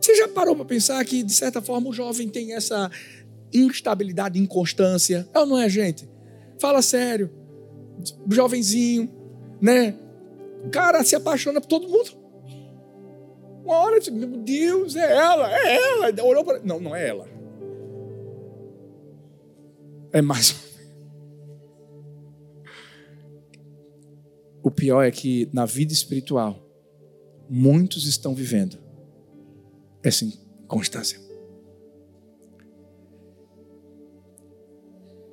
Você 0.00 0.16
já 0.16 0.26
parou 0.26 0.56
para 0.56 0.64
pensar 0.64 1.04
que, 1.04 1.22
de 1.22 1.34
certa 1.34 1.62
forma, 1.62 1.88
o 1.88 1.92
jovem 1.92 2.28
tem 2.28 2.54
essa 2.54 2.90
instabilidade, 3.54 4.40
inconstância? 4.40 5.28
É 5.32 5.38
ou 5.38 5.46
não 5.46 5.56
é, 5.56 5.68
gente? 5.68 6.08
Fala 6.58 6.82
sério. 6.82 7.30
Jovenzinho, 8.28 9.08
né? 9.60 9.94
O 10.64 10.70
cara 10.70 11.04
se 11.04 11.16
apaixona 11.16 11.60
por 11.60 11.66
todo 11.66 11.88
mundo. 11.88 12.10
Uma 13.64 13.76
hora, 13.76 14.00
tipo, 14.00 14.16
meu 14.16 14.28
Deus, 14.38 14.96
é 14.96 15.16
ela, 15.16 15.52
é 15.52 15.76
ela. 15.76 16.24
Olhou 16.24 16.44
para. 16.44 16.60
Não, 16.60 16.80
não 16.80 16.96
é 16.96 17.06
ela. 17.08 17.28
É 20.12 20.22
mais. 20.22 20.68
O 24.62 24.70
pior 24.70 25.02
é 25.02 25.10
que 25.10 25.48
na 25.52 25.64
vida 25.64 25.92
espiritual, 25.92 26.62
muitos 27.48 28.06
estão 28.06 28.34
vivendo 28.34 28.78
essa 30.02 30.24
inconstância. 30.24 31.27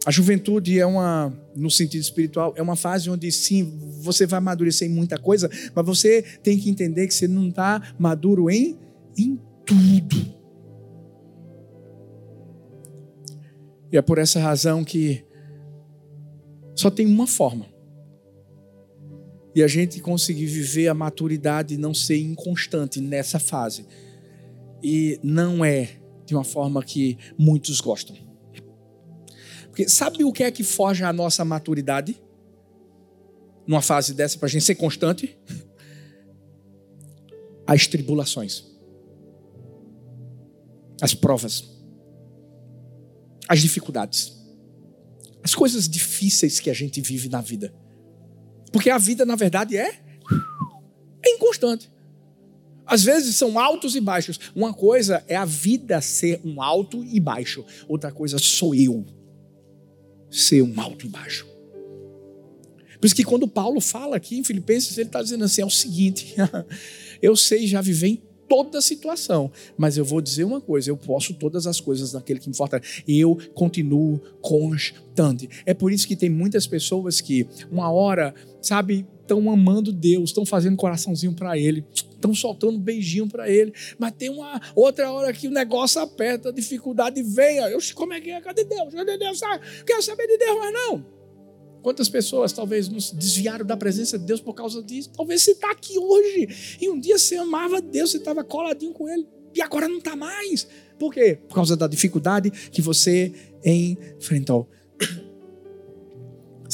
A 0.06 0.12
juventude 0.12 0.80
é 0.80 0.86
uma, 0.86 1.34
no 1.56 1.72
sentido 1.72 2.02
espiritual, 2.02 2.54
é 2.56 2.62
uma 2.62 2.76
fase 2.76 3.10
onde 3.10 3.32
sim, 3.32 3.80
você 4.02 4.28
vai 4.28 4.38
amadurecer 4.38 4.88
em 4.88 4.94
muita 4.94 5.18
coisa, 5.18 5.50
mas 5.74 5.86
você 5.86 6.22
tem 6.44 6.60
que 6.60 6.70
entender 6.70 7.08
que 7.08 7.14
você 7.14 7.28
não 7.28 7.50
está 7.50 7.96
maduro 7.98 8.48
em, 8.50 8.78
em 9.18 9.40
tudo. 9.66 10.36
E 13.92 13.98
é 13.98 14.02
por 14.02 14.20
essa 14.20 14.40
razão 14.40 14.84
que 14.84 15.26
só 16.76 16.92
tem 16.92 17.08
uma 17.08 17.26
forma. 17.26 17.66
E 19.56 19.64
a 19.64 19.68
gente 19.68 20.02
conseguir 20.02 20.46
viver 20.46 20.88
a 20.88 20.94
maturidade 20.94 21.74
e 21.74 21.78
não 21.78 21.94
ser 21.94 22.18
inconstante 22.18 23.02
nessa 23.02 23.40
fase. 23.40 23.88
E 24.84 25.18
não 25.24 25.66
é 25.66 25.90
de 26.26 26.36
uma 26.36 26.44
forma 26.44 26.84
que 26.84 27.18
muitos 27.38 27.80
gostam. 27.80 28.18
Porque 29.76 29.90
sabe 29.90 30.24
o 30.24 30.32
que 30.32 30.42
é 30.42 30.50
que 30.50 30.64
foge 30.64 31.04
à 31.04 31.12
nossa 31.12 31.44
maturidade? 31.44 32.18
Numa 33.68 33.82
fase 33.82 34.14
dessa, 34.14 34.38
para 34.38 34.46
a 34.46 34.50
gente 34.50 34.64
ser 34.64 34.76
constante? 34.76 35.38
As 37.68 37.86
tribulações, 37.86 38.64
as 41.02 41.16
provas, 41.16 41.64
as 43.50 43.60
dificuldades, 43.60 44.38
as 45.42 45.56
coisas 45.56 45.90
difíceis 45.90 46.60
que 46.60 46.70
a 46.70 46.76
gente 46.76 47.02
vive 47.02 47.28
na 47.28 47.42
vida. 47.42 47.74
Porque 48.72 48.92
a 48.92 49.00
vida, 49.00 49.26
na 49.26 49.36
verdade, 49.36 49.76
é, 49.76 49.90
é 51.26 51.30
inconstante. 51.32 51.92
Às 52.86 53.04
vezes 53.04 53.36
são 53.36 53.58
altos 53.58 53.96
e 53.96 54.00
baixos. 54.00 54.40
Uma 54.56 54.76
coisa 54.76 55.26
é 55.28 55.36
a 55.36 55.44
vida 55.44 56.00
ser 56.02 56.40
um 56.46 56.62
alto 56.62 57.04
e 57.04 57.20
baixo, 57.20 57.66
outra 57.88 58.12
coisa 58.12 58.38
sou 58.38 58.76
eu 58.76 59.04
ser 60.36 60.62
um 60.62 60.80
alto 60.80 61.08
baixo. 61.08 61.48
Por 63.00 63.06
isso 63.06 63.16
que 63.16 63.24
quando 63.24 63.48
Paulo 63.48 63.80
fala 63.80 64.16
aqui 64.16 64.38
em 64.38 64.44
Filipenses, 64.44 64.98
ele 64.98 65.08
está 65.08 65.22
dizendo 65.22 65.44
assim: 65.44 65.62
é 65.62 65.66
o 65.66 65.70
seguinte, 65.70 66.36
eu 67.22 67.36
sei 67.36 67.68
já 67.68 67.82
viver 67.82 68.08
em 68.08 68.22
toda 68.48 68.82
situação. 68.82 69.52
Mas 69.78 69.98
eu 69.98 70.06
vou 70.06 70.22
dizer 70.22 70.44
uma 70.44 70.62
coisa: 70.62 70.90
eu 70.90 70.98
posso 70.98 71.34
todas 71.34 71.68
as 71.68 71.80
coisas 71.80 72.14
naquele 72.14 72.40
que 72.40 72.50
me 72.50 72.56
fortalece. 72.56 73.04
Eu 73.08 73.38
continuo 73.54 74.20
constante. 74.42 75.50
É 75.66 75.74
por 75.74 75.92
isso 75.92 76.08
que 76.08 76.16
tem 76.16 76.30
muitas 76.30 76.66
pessoas 76.68 77.22
que, 77.22 77.48
uma 77.72 77.92
hora, 77.92 78.34
sabe, 78.62 79.06
estão 79.22 79.52
amando 79.52 79.92
Deus, 79.92 80.30
estão 80.30 80.46
fazendo 80.46 80.78
coraçãozinho 80.78 81.34
para 81.34 81.58
Ele, 81.58 81.84
estão 82.16 82.34
soltando 82.34 82.80
beijinho 82.80 83.28
para 83.28 83.50
Ele, 83.50 83.74
mas 83.98 84.12
tem 84.14 84.30
uma 84.30 84.62
outra 84.76 85.12
hora 85.12 85.32
que 85.34 85.48
o 85.48 85.52
negócio 85.52 86.02
aperta, 86.02 86.50
a 86.50 86.52
dificuldade 86.52 87.22
vem. 87.22 87.58
Eu, 87.58 87.80
como 87.94 88.14
é 88.14 88.22
que 88.22 88.32
é? 88.32 88.42
Cadê 88.42 88.64
Deus? 88.64 88.94
Cadê 88.94 89.18
Deus? 89.18 89.42
Ah, 89.44 89.60
quero 89.86 90.02
saber 90.02 90.28
de 90.28 90.38
Deus, 90.38 90.58
mas 90.60 90.74
não. 90.74 91.06
Quantas 91.82 92.10
pessoas 92.10 92.52
talvez 92.52 92.90
nos 92.90 93.12
desviaram 93.12 93.64
da 93.64 93.78
presença 93.78 94.18
de 94.18 94.26
Deus 94.26 94.42
por 94.42 94.56
causa 94.56 94.82
disso? 94.82 95.12
Talvez 95.16 95.44
você 95.44 95.52
está 95.52 95.70
aqui 95.70 96.00
hoje 96.00 96.78
e 96.82 96.90
um 96.90 97.00
dia 97.00 97.20
você 97.20 97.36
amava 97.36 97.80
Deus, 97.80 98.10
você 98.10 98.18
estava 98.18 98.44
coladinho 98.44 98.92
com 98.92 99.08
Ele 99.08 99.28
e 99.54 99.62
agora 99.62 99.88
não 99.88 100.00
está 100.00 100.16
mais. 100.16 100.68
Por 100.98 101.14
quê? 101.14 101.38
Por 101.48 101.54
causa 101.54 101.78
da 101.78 101.88
dificuldade 101.88 102.50
que 102.50 102.82
você 102.82 103.32
enfrentou. 103.64 104.68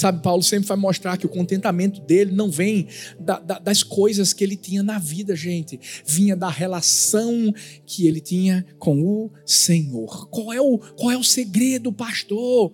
Sabe, 0.01 0.23
Paulo 0.23 0.41
sempre 0.41 0.67
vai 0.67 0.77
mostrar 0.77 1.15
que 1.15 1.27
o 1.27 1.29
contentamento 1.29 2.01
dele 2.01 2.31
não 2.31 2.49
vem 2.49 2.87
da, 3.19 3.39
da, 3.39 3.59
das 3.59 3.83
coisas 3.83 4.33
que 4.33 4.43
ele 4.43 4.55
tinha 4.57 4.81
na 4.81 4.97
vida, 4.97 5.35
gente. 5.35 5.79
Vinha 6.03 6.35
da 6.35 6.49
relação 6.49 7.53
que 7.85 8.07
ele 8.07 8.19
tinha 8.19 8.65
com 8.79 8.99
o 9.03 9.29
Senhor. 9.45 10.27
Qual 10.29 10.51
é 10.51 10.59
o, 10.59 10.79
qual 10.79 11.11
é 11.11 11.17
o 11.17 11.23
segredo, 11.23 11.93
pastor? 11.93 12.73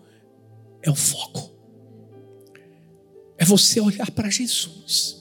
É 0.81 0.89
o 0.89 0.95
foco. 0.95 1.53
É 3.37 3.43
você 3.43 3.81
olhar 3.81 4.09
para 4.11 4.29
Jesus. 4.29 5.17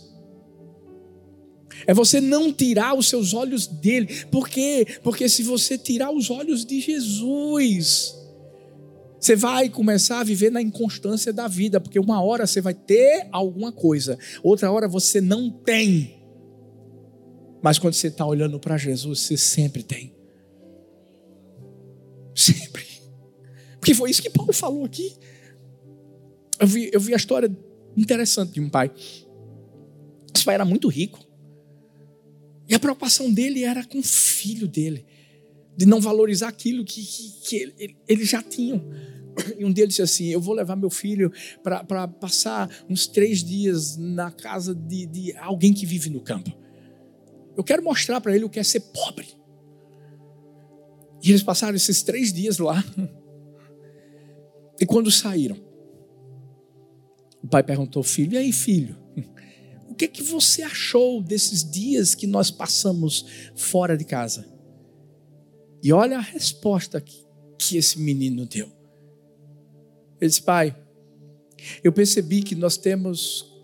É 1.88 1.92
você 1.92 2.20
não 2.20 2.52
tirar 2.52 2.96
os 2.96 3.08
seus 3.08 3.34
olhos 3.34 3.66
dele. 3.66 4.26
Por 4.26 4.48
quê? 4.48 4.86
Porque 5.02 5.28
se 5.28 5.42
você 5.42 5.76
tirar 5.76 6.12
os 6.12 6.30
olhos 6.30 6.64
de 6.64 6.80
Jesus, 6.80 8.15
você 9.26 9.34
vai 9.34 9.68
começar 9.68 10.20
a 10.20 10.24
viver 10.24 10.52
na 10.52 10.62
inconstância 10.62 11.32
da 11.32 11.48
vida, 11.48 11.80
porque 11.80 11.98
uma 11.98 12.22
hora 12.22 12.46
você 12.46 12.60
vai 12.60 12.72
ter 12.72 13.26
alguma 13.32 13.72
coisa, 13.72 14.16
outra 14.40 14.70
hora 14.70 14.86
você 14.86 15.20
não 15.20 15.50
tem. 15.50 16.22
Mas 17.60 17.76
quando 17.76 17.94
você 17.94 18.06
está 18.06 18.24
olhando 18.24 18.60
para 18.60 18.76
Jesus, 18.76 19.20
você 19.20 19.36
sempre 19.36 19.82
tem. 19.82 20.14
Sempre. 22.36 22.86
Porque 23.80 23.94
foi 23.94 24.10
isso 24.10 24.22
que 24.22 24.30
Paulo 24.30 24.52
falou 24.52 24.84
aqui. 24.84 25.16
Eu 26.60 26.66
vi, 26.68 26.90
eu 26.92 27.00
vi 27.00 27.12
a 27.12 27.16
história 27.16 27.50
interessante 27.96 28.52
de 28.52 28.60
um 28.60 28.68
pai. 28.68 28.92
Esse 30.32 30.44
pai 30.44 30.54
era 30.54 30.64
muito 30.64 30.86
rico. 30.86 31.18
E 32.68 32.76
a 32.76 32.78
preocupação 32.78 33.32
dele 33.32 33.64
era 33.64 33.82
com 33.84 33.98
o 33.98 34.04
filho 34.04 34.68
dele, 34.68 35.04
de 35.76 35.86
não 35.86 36.00
valorizar 36.00 36.48
aquilo 36.48 36.84
que, 36.84 37.04
que, 37.04 37.40
que 37.42 37.56
ele, 37.56 37.96
eles 38.08 38.28
já 38.28 38.42
tinham. 38.42 38.82
E 39.58 39.64
um 39.64 39.72
deles 39.72 39.90
disse 39.90 40.02
assim: 40.02 40.26
Eu 40.26 40.40
vou 40.40 40.54
levar 40.54 40.76
meu 40.76 40.88
filho 40.88 41.30
para 41.62 42.08
passar 42.08 42.70
uns 42.88 43.06
três 43.06 43.44
dias 43.44 43.96
na 43.96 44.30
casa 44.30 44.74
de, 44.74 45.06
de 45.06 45.36
alguém 45.36 45.74
que 45.74 45.84
vive 45.84 46.08
no 46.08 46.20
campo. 46.20 46.50
Eu 47.56 47.62
quero 47.62 47.82
mostrar 47.82 48.20
para 48.20 48.34
ele 48.34 48.44
o 48.44 48.50
que 48.50 48.58
é 48.58 48.62
ser 48.62 48.80
pobre. 48.80 49.26
E 51.22 51.30
eles 51.30 51.42
passaram 51.42 51.74
esses 51.74 52.02
três 52.02 52.32
dias 52.32 52.58
lá. 52.58 52.82
E 54.78 54.84
quando 54.84 55.10
saíram, 55.10 55.56
o 57.42 57.48
pai 57.48 57.62
perguntou 57.62 58.00
ao 58.00 58.04
filho: 58.04 58.34
E 58.34 58.36
aí, 58.36 58.52
filho? 58.52 58.96
O 59.88 59.94
que, 59.94 60.04
é 60.04 60.08
que 60.08 60.22
você 60.22 60.62
achou 60.62 61.22
desses 61.22 61.64
dias 61.64 62.14
que 62.14 62.26
nós 62.26 62.50
passamos 62.50 63.50
fora 63.54 63.96
de 63.96 64.04
casa? 64.04 64.46
E 65.86 65.92
olha 65.92 66.18
a 66.18 66.20
resposta 66.20 67.00
que, 67.00 67.76
esse 67.76 68.00
menino 68.00 68.44
deu. 68.44 68.66
Ele 70.20 70.28
disse: 70.28 70.42
Pai, 70.42 70.76
eu 71.84 71.92
percebi 71.92 72.42
que 72.42 72.56
nós 72.56 72.76
temos 72.76 73.56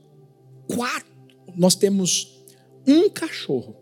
quatro, 0.72 1.12
nós 1.56 1.74
temos 1.74 2.46
um 2.86 3.10
cachorro 3.10 3.76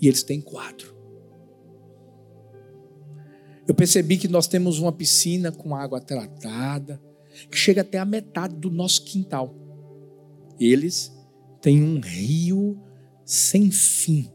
e 0.00 0.08
eles 0.08 0.24
têm 0.24 0.40
quatro. 0.40 0.92
Eu 3.68 3.76
percebi 3.76 4.16
que 4.16 4.26
nós 4.26 4.48
temos 4.48 4.80
uma 4.80 4.90
piscina 4.90 5.52
com 5.52 5.76
água 5.76 6.00
tratada 6.00 7.00
que 7.48 7.56
chega 7.56 7.82
até 7.82 8.00
a 8.00 8.04
metade 8.04 8.56
do 8.56 8.72
nosso 8.72 9.04
quintal. 9.04 9.54
Eles 10.58 11.12
têm 11.60 11.80
um 11.80 12.00
rio 12.00 12.76
sem 13.24 13.70
fim, 13.70 14.28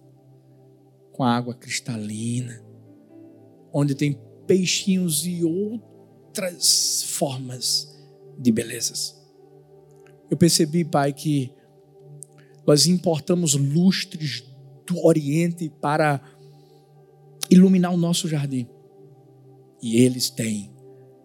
com 1.18 1.24
água 1.24 1.56
cristalina, 1.56 2.64
onde 3.74 3.96
tem 3.96 4.18
peixinhos 4.46 5.26
e 5.26 5.44
outras 5.44 7.04
formas 7.10 7.92
de 8.38 8.52
belezas. 8.52 9.18
Eu 10.30 10.38
percebi, 10.38 10.86
Pai, 10.86 11.12
que 11.12 11.52
nós 12.68 12.86
importamos 12.86 13.56
lustres 13.56 14.44
do 14.86 15.04
Oriente 15.04 15.70
para 15.82 16.22
iluminar 17.50 17.94
o 17.94 17.98
nosso 17.98 18.28
jardim. 18.28 18.68
E 19.82 19.98
eles 19.98 20.30
têm 20.30 20.72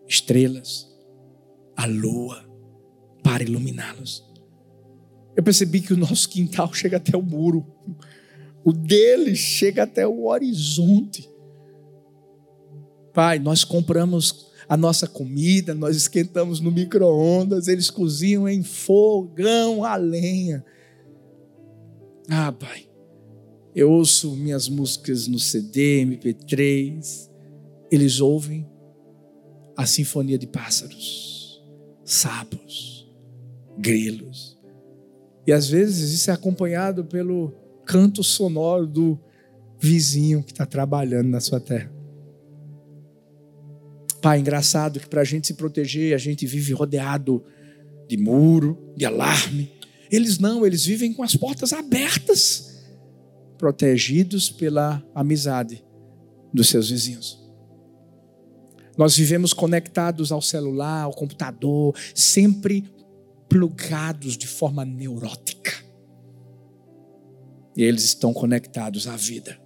estrelas, 0.09 0.89
a 1.77 1.85
lua 1.85 2.49
para 3.23 3.43
iluminá-los. 3.43 4.25
Eu 5.37 5.43
percebi 5.43 5.81
que 5.81 5.93
o 5.93 5.97
nosso 5.97 6.29
quintal 6.29 6.73
chega 6.75 6.97
até 6.97 7.17
o 7.17 7.23
muro, 7.23 7.67
o 8.65 8.73
deles 8.73 9.39
chega 9.39 9.83
até 9.83 10.07
o 10.07 10.27
horizonte. 10.27 11.29
Pai, 13.13 13.39
nós 13.39 13.65
compramos 13.65 14.51
a 14.69 14.77
nossa 14.77 15.07
comida, 15.07 15.75
nós 15.75 15.97
esquentamos 15.97 16.61
no 16.61 16.71
micro-ondas, 16.71 17.69
eles 17.69 17.91
cozinham 17.91 18.49
em 18.49 18.63
fogão 18.63 19.85
a 19.85 19.97
lenha. 19.97 20.65
Ah, 22.29 22.53
Pai, 22.53 22.87
eu 23.75 23.91
ouço 23.91 24.35
minhas 24.37 24.69
músicas 24.69 25.27
no 25.27 25.39
CD, 25.39 26.05
MP3, 26.05 27.29
eles 27.91 28.21
ouvem 28.21 28.67
a 29.77 29.85
sinfonia 29.85 30.39
de 30.39 30.47
pássaros 30.47 31.33
sapos, 32.13 33.11
grilos. 33.79 34.59
E 35.47 35.53
às 35.53 35.69
vezes 35.69 36.13
isso 36.13 36.31
é 36.31 36.35
acompanhado 36.35 37.05
pelo 37.05 37.55
canto 37.93 38.25
sonoro 38.25 38.87
do 38.87 39.21
vizinho 39.79 40.43
que 40.43 40.51
está 40.51 40.65
trabalhando 40.65 41.29
na 41.29 41.41
sua 41.41 41.61
terra. 41.61 41.93
Pai, 44.23 44.39
engraçado 44.41 44.99
que 44.99 45.07
para 45.07 45.21
a 45.21 45.25
gente 45.25 45.47
se 45.47 45.55
proteger, 45.55 46.15
a 46.15 46.19
gente 46.19 46.47
vive 46.47 46.73
rodeado 46.73 47.45
de 48.09 48.17
muro, 48.17 48.95
de 48.97 49.05
alarme. 49.05 49.71
Eles 50.11 50.39
não, 50.39 50.65
eles 50.65 50.87
vivem 50.87 51.13
com 51.13 51.23
as 51.23 51.37
portas 51.37 51.75
abertas, 51.75 52.83
protegidos 53.59 54.49
pela 54.49 55.05
amizade 55.15 55.85
dos 56.51 56.71
seus 56.71 56.89
vizinhos. 56.89 57.39
Nós 58.97 59.15
vivemos 59.15 59.53
conectados 59.53 60.33
ao 60.33 60.41
celular, 60.41 61.03
ao 61.03 61.13
computador, 61.13 61.95
sempre 62.15 62.91
plugados 63.51 64.39
de 64.39 64.47
forma 64.47 64.83
neurótica. 64.83 65.82
E 67.77 67.83
eles 67.83 68.05
estão 68.05 68.33
conectados 68.33 69.07
à 69.07 69.17
vida, 69.17 69.59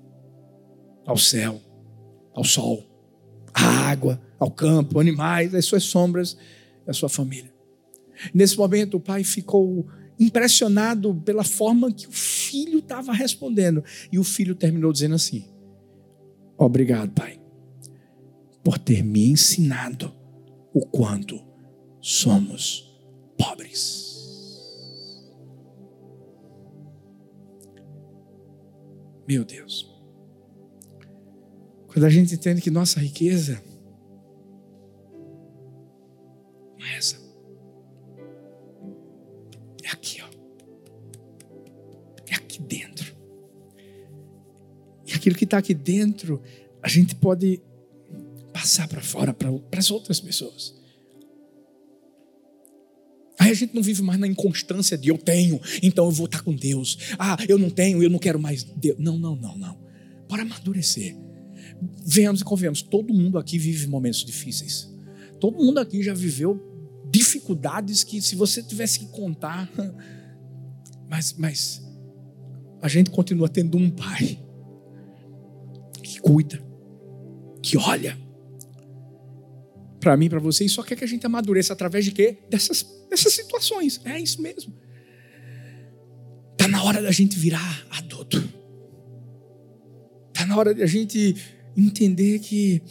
ao 1.04 1.16
céu, 1.16 1.60
ao 2.34 2.44
sol, 2.44 2.84
à 3.52 3.64
água, 3.90 4.20
ao 4.38 4.50
campo, 4.50 5.00
animais, 5.00 5.54
às 5.54 5.64
suas 5.64 5.84
sombras, 5.84 6.36
à 6.86 6.92
sua 6.92 7.08
família. 7.08 7.52
Nesse 8.32 8.56
momento, 8.56 8.96
o 8.96 9.00
pai 9.00 9.24
ficou 9.24 9.86
impressionado 10.18 11.14
pela 11.24 11.44
forma 11.44 11.92
que 11.92 12.06
o 12.06 12.12
filho 12.12 12.78
estava 12.78 13.12
respondendo. 13.12 13.84
E 14.10 14.18
o 14.18 14.24
filho 14.24 14.54
terminou 14.54 14.92
dizendo 14.92 15.14
assim: 15.14 15.44
Obrigado, 16.56 17.10
pai 17.10 17.40
por 18.66 18.78
ter 18.80 19.00
me 19.00 19.28
ensinado 19.28 20.12
o 20.74 20.84
quanto 20.84 21.40
somos 22.00 22.98
pobres. 23.38 24.05
Meu 29.26 29.44
Deus. 29.44 29.92
Quando 31.88 32.04
a 32.04 32.10
gente 32.10 32.34
entende 32.34 32.60
que 32.60 32.70
nossa 32.70 33.00
riqueza 33.00 33.62
não 36.78 36.86
é 36.86 36.96
essa. 36.96 37.16
É 39.82 39.88
aqui, 39.88 40.22
ó. 40.22 40.28
É 42.26 42.34
aqui 42.34 42.60
dentro. 42.60 43.16
E 45.06 45.12
aquilo 45.12 45.36
que 45.36 45.44
está 45.44 45.58
aqui 45.58 45.72
dentro, 45.74 46.42
a 46.82 46.88
gente 46.88 47.14
pode 47.14 47.60
passar 48.52 48.86
para 48.88 49.00
fora 49.00 49.32
para 49.32 49.50
as 49.78 49.90
outras 49.90 50.20
pessoas. 50.20 50.75
Aí 53.46 53.52
a 53.52 53.54
gente 53.54 53.74
não 53.76 53.82
vive 53.82 54.02
mais 54.02 54.18
na 54.18 54.26
inconstância 54.26 54.98
de 54.98 55.08
eu 55.08 55.16
tenho, 55.16 55.60
então 55.80 56.06
eu 56.06 56.10
vou 56.10 56.26
estar 56.26 56.42
com 56.42 56.52
Deus. 56.52 56.98
Ah, 57.16 57.36
eu 57.48 57.56
não 57.56 57.70
tenho, 57.70 58.02
eu 58.02 58.10
não 58.10 58.18
quero 58.18 58.40
mais 58.40 58.64
Deus. 58.64 58.96
Não, 58.98 59.16
não, 59.16 59.36
não, 59.36 59.56
não. 59.56 59.78
Para 60.28 60.42
amadurecer. 60.42 61.16
Venhamos 62.04 62.40
e 62.40 62.44
convenhamos, 62.44 62.82
todo 62.82 63.14
mundo 63.14 63.38
aqui 63.38 63.56
vive 63.56 63.86
momentos 63.86 64.24
difíceis. 64.24 64.92
Todo 65.38 65.58
mundo 65.58 65.78
aqui 65.78 66.02
já 66.02 66.12
viveu 66.12 66.60
dificuldades 67.08 68.02
que 68.02 68.20
se 68.20 68.34
você 68.34 68.60
tivesse 68.62 68.98
que 68.98 69.06
contar, 69.06 69.70
mas, 71.08 71.32
mas 71.38 71.82
a 72.82 72.88
gente 72.88 73.10
continua 73.10 73.48
tendo 73.48 73.78
um 73.78 73.90
pai 73.90 74.40
que 76.02 76.20
cuida, 76.20 76.60
que 77.62 77.78
olha 77.78 78.18
para 80.00 80.16
mim, 80.16 80.28
para 80.28 80.40
você, 80.40 80.64
e 80.64 80.68
só 80.68 80.82
quer 80.82 80.96
que 80.96 81.04
a 81.04 81.06
gente 81.06 81.26
amadureça 81.26 81.72
através 81.72 82.04
de 82.04 82.12
quê? 82.12 82.38
Dessas, 82.48 82.86
dessas 83.08 83.32
situações. 83.32 84.00
É 84.04 84.18
isso 84.18 84.40
mesmo. 84.40 84.74
Está 86.52 86.68
na 86.68 86.82
hora 86.82 87.02
da 87.02 87.10
gente 87.10 87.38
virar 87.38 87.86
adulto. 87.90 88.42
Está 90.28 90.46
na 90.46 90.56
hora 90.56 90.74
da 90.74 90.86
gente 90.86 91.36
entender 91.76 92.38
que 92.40 92.82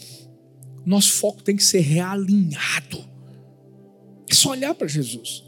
nosso 0.86 1.14
foco 1.14 1.42
tem 1.42 1.56
que 1.56 1.64
ser 1.64 1.80
realinhado. 1.80 3.04
É 4.30 4.34
só 4.34 4.52
olhar 4.52 4.74
para 4.76 4.88
Jesus. 4.88 5.44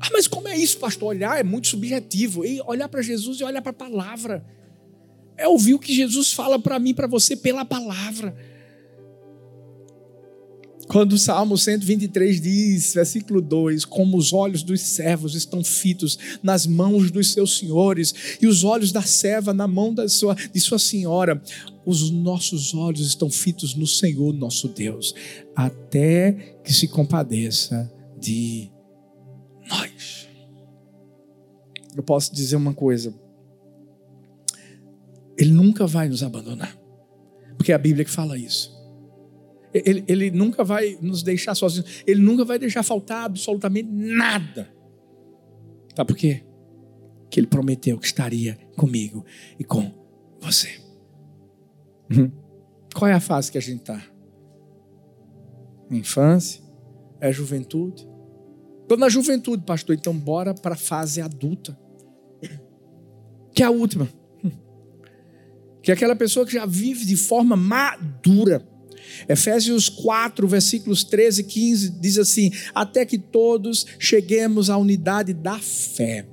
Ah, 0.00 0.08
mas 0.12 0.26
como 0.26 0.48
é 0.48 0.56
isso, 0.56 0.78
pastor? 0.78 1.08
Olhar 1.08 1.38
é 1.38 1.42
muito 1.42 1.68
subjetivo. 1.68 2.44
E 2.44 2.60
olhar 2.62 2.88
para 2.88 3.02
Jesus 3.02 3.40
e 3.40 3.44
olhar 3.44 3.60
para 3.60 3.70
a 3.70 3.74
palavra. 3.74 4.46
É 5.36 5.46
ouvir 5.46 5.74
o 5.74 5.78
que 5.78 5.94
Jesus 5.94 6.32
fala 6.32 6.58
para 6.58 6.78
mim, 6.78 6.94
para 6.94 7.06
você, 7.06 7.36
pela 7.36 7.64
palavra. 7.64 8.36
Quando 10.88 11.12
o 11.12 11.18
Salmo 11.18 11.58
123 11.58 12.40
diz, 12.40 12.94
versículo 12.94 13.42
2: 13.42 13.84
Como 13.84 14.16
os 14.16 14.32
olhos 14.32 14.62
dos 14.62 14.80
servos 14.80 15.34
estão 15.34 15.62
fitos 15.62 16.18
nas 16.42 16.66
mãos 16.66 17.10
dos 17.10 17.32
seus 17.32 17.58
senhores, 17.58 18.38
e 18.40 18.46
os 18.46 18.64
olhos 18.64 18.90
da 18.90 19.02
serva 19.02 19.52
na 19.52 19.68
mão 19.68 19.92
da 19.92 20.08
sua, 20.08 20.34
de 20.34 20.58
sua 20.58 20.78
senhora, 20.78 21.40
os 21.84 22.10
nossos 22.10 22.72
olhos 22.72 23.06
estão 23.06 23.28
fitos 23.28 23.74
no 23.74 23.86
Senhor 23.86 24.32
nosso 24.32 24.68
Deus, 24.68 25.14
até 25.54 26.32
que 26.64 26.72
se 26.72 26.88
compadeça 26.88 27.92
de 28.18 28.70
nós. 29.68 30.26
Eu 31.94 32.02
posso 32.02 32.34
dizer 32.34 32.56
uma 32.56 32.72
coisa: 32.72 33.14
Ele 35.36 35.50
nunca 35.50 35.86
vai 35.86 36.08
nos 36.08 36.22
abandonar, 36.22 36.74
porque 37.58 37.72
é 37.72 37.74
a 37.74 37.78
Bíblia 37.78 38.06
que 38.06 38.10
fala 38.10 38.38
isso. 38.38 38.77
Ele, 39.72 40.04
ele 40.08 40.30
nunca 40.30 40.64
vai 40.64 40.96
nos 41.00 41.22
deixar 41.22 41.54
sozinhos. 41.54 42.02
Ele 42.06 42.20
nunca 42.20 42.44
vai 42.44 42.58
deixar 42.58 42.82
faltar 42.82 43.24
absolutamente 43.24 43.88
nada. 43.90 44.72
Tá 45.94 46.04
por 46.04 46.16
quê? 46.16 46.42
Que 47.30 47.40
ele 47.40 47.46
prometeu 47.46 47.98
que 47.98 48.06
estaria 48.06 48.58
comigo 48.76 49.24
e 49.58 49.64
com 49.64 49.92
você. 50.40 50.80
Uhum. 52.10 52.30
Qual 52.94 53.08
é 53.10 53.14
a 53.14 53.20
fase 53.20 53.52
que 53.52 53.58
a 53.58 53.60
gente 53.60 53.80
está? 53.80 54.02
Infância? 55.90 56.62
É 57.20 57.32
juventude? 57.32 58.08
Estou 58.82 58.96
na 58.96 59.08
juventude, 59.08 59.64
pastor, 59.64 59.94
então 59.94 60.16
bora 60.16 60.54
para 60.54 60.74
a 60.74 60.78
fase 60.78 61.20
adulta. 61.20 61.78
Que 63.52 63.62
é 63.62 63.66
a 63.66 63.70
última. 63.70 64.08
Que 65.82 65.90
é 65.90 65.94
aquela 65.94 66.16
pessoa 66.16 66.46
que 66.46 66.52
já 66.52 66.64
vive 66.64 67.04
de 67.04 67.16
forma 67.16 67.56
madura 67.56 68.66
Efésios 69.28 69.88
4, 69.88 70.46
versículos 70.46 71.04
13 71.04 71.40
e 71.40 71.44
15 71.44 71.90
diz 72.00 72.18
assim: 72.18 72.50
Até 72.74 73.04
que 73.04 73.18
todos 73.18 73.86
cheguemos 73.98 74.70
à 74.70 74.76
unidade 74.76 75.32
da 75.32 75.58
fé, 75.58 76.26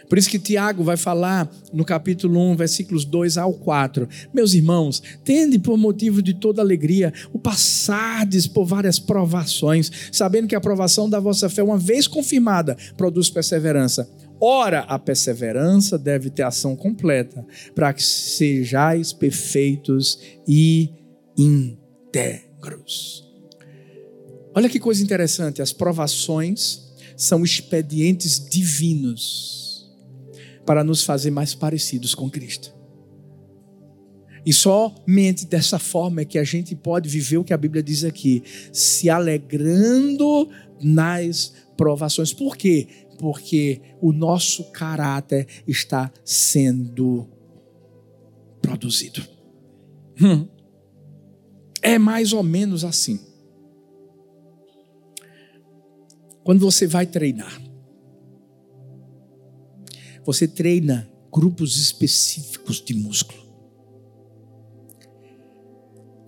Por 0.08 0.18
isso 0.18 0.30
que 0.30 0.38
Tiago 0.38 0.84
vai 0.84 0.96
falar 0.96 1.50
no 1.72 1.84
capítulo 1.84 2.40
1, 2.52 2.56
versículos 2.56 3.04
2 3.04 3.36
ao 3.36 3.52
4. 3.52 4.08
Meus 4.32 4.54
irmãos, 4.54 5.02
tende 5.24 5.58
por 5.58 5.76
motivo 5.76 6.22
de 6.22 6.34
toda 6.34 6.62
alegria 6.62 7.12
o 7.32 7.38
passardes 7.38 8.46
por 8.46 8.64
várias 8.64 8.98
provações, 8.98 9.90
sabendo 10.12 10.48
que 10.48 10.54
a 10.54 10.60
provação 10.60 11.10
da 11.10 11.18
vossa 11.18 11.48
fé, 11.48 11.62
uma 11.62 11.78
vez 11.78 12.06
confirmada, 12.06 12.76
produz 12.96 13.28
perseverança. 13.28 14.08
Ora, 14.40 14.80
a 14.80 14.98
perseverança 14.98 15.98
deve 15.98 16.30
ter 16.30 16.42
ação 16.42 16.76
completa, 16.76 17.44
para 17.74 17.92
que 17.92 18.02
sejais 18.02 19.12
perfeitos 19.12 20.18
e 20.46 20.90
íntegros. 21.36 23.24
Olha 24.54 24.68
que 24.68 24.78
coisa 24.78 25.02
interessante, 25.02 25.60
as 25.60 25.72
provações 25.72 26.86
são 27.16 27.44
expedientes 27.44 28.38
divinos 28.48 29.65
para 30.66 30.82
nos 30.82 31.04
fazer 31.04 31.30
mais 31.30 31.54
parecidos 31.54 32.14
com 32.14 32.28
Cristo. 32.28 32.74
E 34.44 34.52
somente 34.52 35.46
dessa 35.46 35.78
forma 35.78 36.20
é 36.20 36.24
que 36.24 36.38
a 36.38 36.44
gente 36.44 36.76
pode 36.76 37.08
viver 37.08 37.38
o 37.38 37.44
que 37.44 37.52
a 37.52 37.56
Bíblia 37.56 37.82
diz 37.82 38.04
aqui, 38.04 38.42
se 38.72 39.08
alegrando 39.10 40.48
nas 40.80 41.52
provações. 41.76 42.32
Por 42.32 42.56
quê? 42.56 42.86
Porque 43.18 43.80
o 44.00 44.12
nosso 44.12 44.70
caráter 44.70 45.46
está 45.66 46.12
sendo 46.24 47.28
produzido. 48.62 49.20
Hum. 50.20 50.46
É 51.82 51.98
mais 51.98 52.32
ou 52.32 52.42
menos 52.42 52.84
assim. 52.84 53.18
Quando 56.44 56.60
você 56.60 56.86
vai 56.86 57.04
treinar, 57.06 57.60
você 60.26 60.48
treina 60.48 61.08
grupos 61.32 61.76
específicos 61.76 62.82
de 62.84 62.92
músculo. 62.94 63.46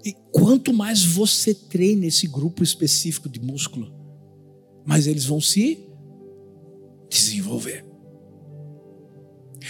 E 0.05 0.15
quanto 0.31 0.73
mais 0.73 1.05
você 1.05 1.53
treina 1.53 2.07
esse 2.07 2.29
grupo 2.29 2.63
específico 2.63 3.29
de 3.29 3.41
músculo, 3.41 3.93
mais 4.87 5.09
eles 5.09 5.25
vão 5.27 5.41
se 5.41 5.85
desenvolver. 7.11 7.85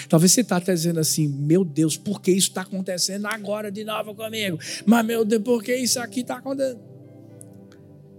Talvez 0.09 0.33
você 0.33 0.43
está 0.43 0.61
dizendo 0.61 1.01
assim: 1.01 1.27
meu 1.27 1.65
Deus, 1.65 1.97
por 1.97 2.21
que 2.21 2.31
isso 2.31 2.49
está 2.49 2.61
acontecendo 2.61 3.27
agora 3.27 3.73
de 3.73 3.83
novo 3.83 4.15
comigo? 4.15 4.59
Mas, 4.85 5.07
meu 5.07 5.25
Deus, 5.25 5.43
por 5.43 5.63
que 5.63 5.75
isso 5.75 5.99
aqui 5.99 6.21
está 6.21 6.37
acontecendo? 6.37 6.81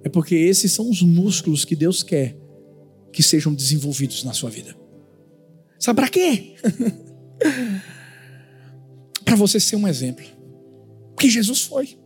É 0.03 0.10
porque 0.10 0.36
esses 0.36 0.72
são 0.72 0.89
os 0.89 1.01
músculos 1.01 1.64
que 1.64 1.76
Deus 1.76 2.01
quer 2.01 2.36
que 3.14 3.22
sejam 3.22 3.53
desenvolvidos 3.53 4.24
na 4.24 4.34
sua 4.34 4.49
vida. 4.49 4.78
Sabe 5.80 6.01
para 6.01 6.09
quê? 6.09 6.55
para 9.23 9.36
você 9.36 9.59
ser 9.59 9.77
um 9.77 9.88
exemplo. 9.88 10.25
Porque 11.15 11.30
Jesus 11.30 11.63
foi. 11.63 11.97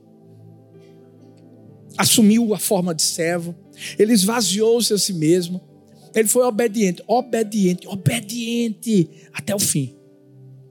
assumiu 1.97 2.53
a 2.53 2.59
forma 2.59 2.93
de 2.93 3.01
servo, 3.01 3.55
ele 3.97 4.13
esvaziou-se 4.13 4.93
a 4.93 4.97
si 4.97 5.13
mesmo, 5.13 5.61
ele 6.15 6.27
foi 6.27 6.43
obediente, 6.43 7.03
obediente, 7.07 7.87
obediente 7.87 9.09
até 9.33 9.55
o 9.55 9.59
fim. 9.59 9.95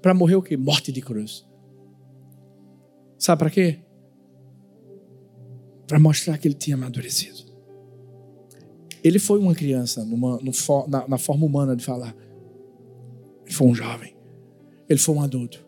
Para 0.00 0.14
morrer 0.14 0.36
o 0.36 0.42
quê? 0.42 0.57
Morte 0.57 0.92
de 0.92 1.00
cruz. 1.00 1.44
Sabe 3.18 3.38
para 3.38 3.50
quê? 3.50 3.78
Para 5.86 5.98
mostrar 5.98 6.38
que 6.38 6.48
ele 6.48 6.55
tinha 6.55 6.76
amadurecido. 6.76 7.50
Ele 9.03 9.18
foi 9.18 9.38
uma 9.38 9.55
criança 9.55 10.05
numa, 10.05 10.38
na, 10.88 11.09
na 11.09 11.18
forma 11.18 11.46
humana 11.46 11.74
de 11.74 11.84
falar. 11.84 12.14
Ele 13.45 13.55
foi 13.55 13.66
um 13.66 13.74
jovem. 13.74 14.14
Ele 14.88 14.99
foi 14.99 15.14
um 15.14 15.22
adulto. 15.22 15.64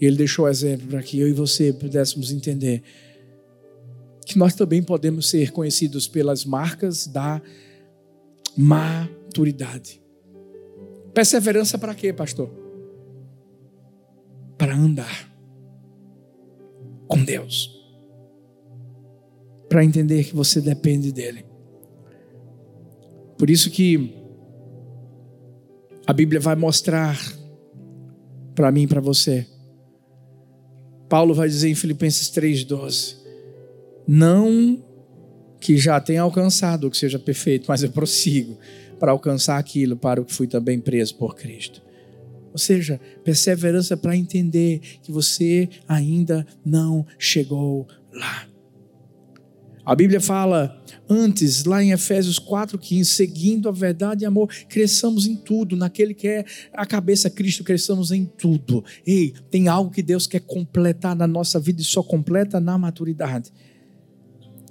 E 0.00 0.06
ele 0.06 0.16
deixou 0.16 0.44
o 0.44 0.48
exemplo 0.48 0.86
para 0.86 1.02
que 1.02 1.18
eu 1.18 1.28
e 1.28 1.32
você 1.32 1.72
pudéssemos 1.72 2.30
entender 2.30 2.82
que 4.24 4.38
nós 4.38 4.54
também 4.54 4.82
podemos 4.82 5.28
ser 5.28 5.50
conhecidos 5.50 6.06
pelas 6.06 6.44
marcas 6.44 7.06
da 7.06 7.40
maturidade. 8.56 10.02
Perseverança 11.14 11.78
para 11.78 11.94
quê, 11.94 12.12
pastor? 12.12 12.50
Para 14.56 14.76
andar 14.76 15.28
com 17.08 17.24
Deus. 17.24 17.74
Para 19.68 19.84
entender 19.84 20.24
que 20.24 20.34
você 20.34 20.60
depende 20.60 21.10
dele. 21.10 21.44
Por 23.38 23.48
isso 23.48 23.70
que 23.70 24.14
a 26.08 26.12
Bíblia 26.14 26.40
vai 26.40 26.56
mostrar 26.56 27.20
para 28.54 28.72
mim 28.72 28.84
e 28.84 28.86
para 28.86 28.98
você. 28.98 29.46
Paulo 31.06 31.34
vai 31.34 31.46
dizer 31.46 31.68
em 31.68 31.74
Filipenses 31.74 32.30
3,12: 32.30 33.16
Não 34.06 34.82
que 35.60 35.76
já 35.76 36.00
tenha 36.00 36.22
alcançado 36.22 36.86
o 36.86 36.90
que 36.90 36.96
seja 36.96 37.18
perfeito, 37.18 37.66
mas 37.68 37.82
eu 37.82 37.90
prossigo 37.90 38.56
para 38.98 39.12
alcançar 39.12 39.58
aquilo 39.58 39.98
para 39.98 40.22
o 40.22 40.24
que 40.24 40.32
fui 40.32 40.46
também 40.46 40.80
preso 40.80 41.14
por 41.14 41.36
Cristo. 41.36 41.82
Ou 42.52 42.58
seja, 42.58 42.98
perseverança 43.22 43.94
para 43.94 44.16
entender 44.16 44.80
que 45.02 45.12
você 45.12 45.68
ainda 45.86 46.46
não 46.64 47.04
chegou 47.18 47.86
lá. 48.10 48.48
A 49.84 49.94
Bíblia 49.94 50.22
fala 50.22 50.77
antes, 51.08 51.64
lá 51.64 51.82
em 51.82 51.92
Efésios 51.92 52.38
4,15, 52.38 53.04
seguindo 53.04 53.68
a 53.68 53.72
verdade 53.72 54.24
e 54.24 54.26
amor, 54.26 54.48
cresçamos 54.68 55.26
em 55.26 55.36
tudo, 55.36 55.76
naquele 55.76 56.14
que 56.14 56.28
é 56.28 56.44
a 56.72 56.84
cabeça 56.84 57.30
Cristo, 57.30 57.64
cresçamos 57.64 58.10
em 58.10 58.24
tudo. 58.24 58.84
Ei, 59.06 59.32
tem 59.50 59.68
algo 59.68 59.90
que 59.90 60.02
Deus 60.02 60.26
quer 60.26 60.40
completar 60.40 61.16
na 61.16 61.26
nossa 61.26 61.58
vida 61.58 61.80
e 61.80 61.84
só 61.84 62.02
completa 62.02 62.60
na 62.60 62.76
maturidade. 62.76 63.52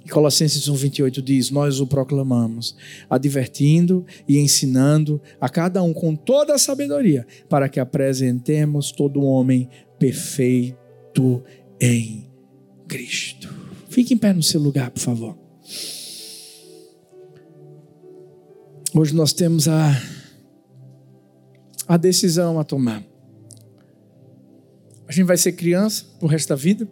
E 0.08 0.10
Colossenses 0.10 0.68
1,28 0.68 1.22
diz: 1.22 1.50
Nós 1.50 1.80
o 1.80 1.86
proclamamos, 1.86 2.74
advertindo 3.10 4.06
e 4.26 4.38
ensinando 4.38 5.20
a 5.38 5.50
cada 5.50 5.82
um 5.82 5.92
com 5.92 6.16
toda 6.16 6.54
a 6.54 6.58
sabedoria, 6.58 7.26
para 7.46 7.68
que 7.68 7.78
apresentemos 7.78 8.90
todo 8.90 9.22
homem 9.22 9.68
perfeito 9.98 11.42
em 11.78 12.26
Cristo. 12.88 13.54
Fique 13.90 14.14
em 14.14 14.16
pé 14.16 14.32
no 14.32 14.42
seu 14.42 14.60
lugar, 14.60 14.90
por 14.90 15.00
favor. 15.00 15.36
Hoje 18.94 19.14
nós 19.14 19.34
temos 19.34 19.68
a, 19.68 20.02
a 21.86 21.96
decisão 21.98 22.58
a 22.58 22.64
tomar. 22.64 23.04
A 25.06 25.12
gente 25.12 25.26
vai 25.26 25.36
ser 25.36 25.52
criança 25.52 26.06
pro 26.18 26.26
resto 26.26 26.48
da 26.48 26.56
vida. 26.56 26.88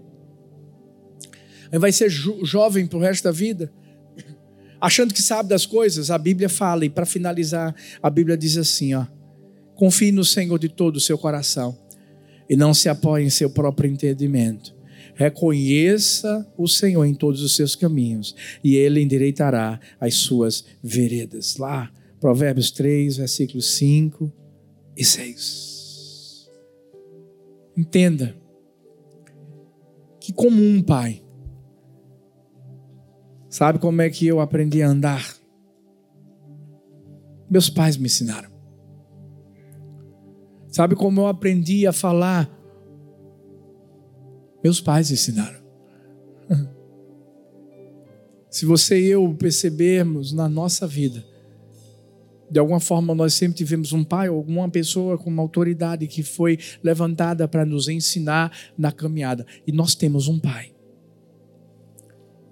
A 1.70 1.74
gente 1.74 1.80
vai 1.80 1.92
ser 1.92 2.10
jo 2.10 2.44
jovem 2.44 2.86
pro 2.86 2.98
resto 2.98 3.24
da 3.24 3.32
vida. 3.32 3.72
Achando 4.78 5.14
que 5.14 5.22
sabe 5.22 5.48
das 5.48 5.64
coisas, 5.64 6.10
a 6.10 6.18
Bíblia 6.18 6.50
fala, 6.50 6.84
e 6.84 6.90
para 6.90 7.06
finalizar, 7.06 7.74
a 8.02 8.10
Bíblia 8.10 8.36
diz 8.36 8.58
assim: 8.58 8.94
ó, 8.94 9.06
confie 9.74 10.12
no 10.12 10.24
Senhor 10.24 10.58
de 10.58 10.68
todo 10.68 10.96
o 10.96 11.00
seu 11.00 11.16
coração 11.16 11.76
e 12.48 12.56
não 12.56 12.74
se 12.74 12.90
apoie 12.90 13.24
em 13.24 13.30
seu 13.30 13.48
próprio 13.48 13.90
entendimento. 13.90 14.75
Reconheça 15.16 16.46
o 16.58 16.68
Senhor 16.68 17.04
em 17.06 17.14
todos 17.14 17.40
os 17.40 17.56
seus 17.56 17.74
caminhos, 17.74 18.36
e 18.62 18.76
Ele 18.76 19.00
endireitará 19.00 19.80
as 19.98 20.14
suas 20.14 20.64
veredas. 20.82 21.56
Lá, 21.56 21.90
Provérbios 22.20 22.70
3, 22.70 23.16
versículos 23.16 23.74
5 23.76 24.30
e 24.94 25.04
6. 25.04 26.50
Entenda 27.76 28.36
que, 30.20 30.34
como 30.34 30.62
um 30.62 30.82
pai, 30.82 31.22
sabe 33.48 33.78
como 33.78 34.02
é 34.02 34.10
que 34.10 34.26
eu 34.26 34.38
aprendi 34.38 34.82
a 34.82 34.88
andar? 34.88 35.34
Meus 37.48 37.70
pais 37.70 37.96
me 37.96 38.06
ensinaram. 38.06 38.50
Sabe 40.68 40.94
como 40.94 41.22
eu 41.22 41.26
aprendi 41.26 41.86
a 41.86 41.92
falar 41.92 42.54
meus 44.66 44.80
pais 44.80 45.12
ensinaram. 45.12 45.64
Se 48.50 48.66
você 48.66 49.00
e 49.00 49.06
eu 49.06 49.32
percebermos 49.34 50.32
na 50.32 50.48
nossa 50.48 50.88
vida, 50.88 51.24
de 52.50 52.58
alguma 52.58 52.80
forma 52.80 53.14
nós 53.14 53.34
sempre 53.34 53.56
tivemos 53.56 53.92
um 53.92 54.02
pai 54.02 54.28
ou 54.28 54.36
alguma 54.36 54.68
pessoa 54.68 55.16
com 55.16 55.30
uma 55.30 55.42
autoridade 55.42 56.08
que 56.08 56.22
foi 56.22 56.58
levantada 56.82 57.46
para 57.46 57.64
nos 57.64 57.88
ensinar 57.88 58.50
na 58.76 58.90
caminhada. 58.90 59.46
E 59.66 59.70
nós 59.72 59.94
temos 59.94 60.26
um 60.26 60.38
pai 60.40 60.74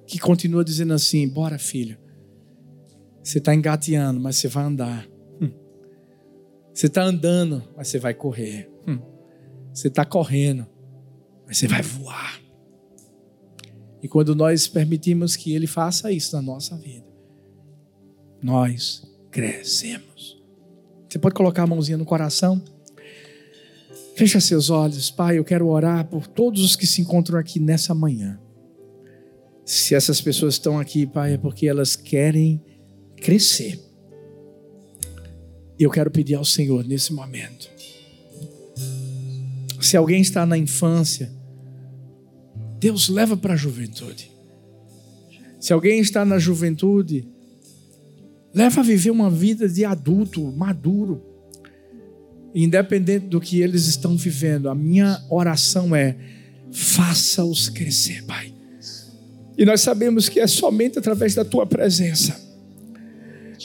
que 0.07 0.19
continua 0.21 0.65
dizendo 0.65 0.95
assim: 0.95 1.27
bora, 1.29 1.59
filho. 1.59 1.99
Você 3.23 3.39
está 3.39 3.55
engateando, 3.55 4.21
mas 4.21 4.37
você 4.37 4.47
vai 4.47 4.65
andar. 4.65 5.09
Hum. 5.41 5.51
Você 6.73 6.87
está 6.87 7.03
andando, 7.03 7.65
mas 7.77 7.89
você 7.89 7.99
vai 7.99 8.15
correr. 8.15 8.71
Hum. 8.87 9.01
Você 9.73 9.89
está 9.89 10.05
correndo, 10.05 10.67
mas 11.47 11.59
você 11.59 11.67
vai 11.67 11.83
voar. 11.83 12.41
E 14.03 14.09
quando 14.09 14.35
nós 14.35 14.67
permitimos 14.67 15.37
que 15.37 15.55
Ele 15.55 15.67
faça 15.67 16.13
isso 16.13 16.37
na 16.37 16.43
nossa 16.43 16.77
vida, 16.77 17.07
nós 18.43 19.03
crescemos. 19.31 20.43
Você 21.09 21.19
pode 21.19 21.35
colocar 21.35 21.63
a 21.63 21.67
mãozinha 21.67 21.97
no 21.97 22.05
coração? 22.05 22.63
Fecha 24.15 24.41
seus 24.41 24.71
olhos, 24.71 25.11
Pai. 25.11 25.39
Eu 25.39 25.45
quero 25.45 25.67
orar 25.69 26.07
por 26.07 26.27
todos 26.27 26.63
os 26.63 26.77
que 26.77 26.87
se 26.87 27.01
encontram 27.01 27.39
aqui 27.39 27.59
nessa 27.59 27.95
manhã. 27.95 28.39
Se 29.65 29.95
essas 29.95 30.21
pessoas 30.21 30.55
estão 30.55 30.79
aqui, 30.79 31.07
Pai, 31.07 31.35
é 31.35 31.39
porque 31.39 31.67
elas 31.67 31.97
querem 31.97 32.63
crescer. 33.17 33.81
Eu 35.79 35.91
quero 35.91 36.11
pedir 36.11 36.35
ao 36.35 36.45
Senhor 36.45 36.85
nesse 36.85 37.13
momento 37.13 37.74
se 39.85 39.97
alguém 39.97 40.21
está 40.21 40.47
na 40.47 40.57
infância, 40.57 41.31
Deus 42.79 43.09
leva 43.09 43.37
para 43.37 43.55
a 43.55 43.57
juventude. 43.57 44.31
Se 45.61 45.73
alguém 45.73 46.01
está 46.01 46.25
na 46.25 46.39
juventude, 46.39 47.29
leva 48.53 48.81
a 48.81 48.85
viver 48.85 49.11
uma 49.11 49.31
vida 49.31 49.69
de 49.69 49.85
adulto, 49.85 50.43
maduro. 50.53 51.23
Independente 52.55 53.27
do 53.27 53.41
que 53.41 53.61
eles 53.61 53.87
estão 53.87 54.17
vivendo, 54.17 54.69
a 54.69 54.75
minha 54.75 55.23
oração 55.29 55.95
é: 55.95 56.17
faça-os 56.71 57.69
crescer, 57.69 58.23
Pai. 58.25 58.53
E 59.57 59.65
nós 59.65 59.81
sabemos 59.81 60.29
que 60.29 60.41
é 60.41 60.47
somente 60.47 60.99
através 60.99 61.35
da 61.35 61.45
tua 61.45 61.67
presença 61.67 62.44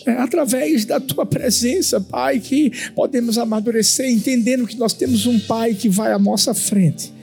é 0.10 0.20
através 0.20 0.86
da 0.86 1.00
tua 1.00 1.26
presença, 1.26 2.02
Pai, 2.02 2.40
que 2.40 2.72
podemos 2.96 3.38
amadurecer, 3.38 4.10
entendendo 4.10 4.68
que 4.68 4.78
nós 4.78 4.94
temos 4.94 5.26
um 5.26 5.40
Pai 5.40 5.74
que 5.74 5.88
vai 5.88 6.12
à 6.12 6.20
nossa 6.20 6.54
frente, 6.54 7.14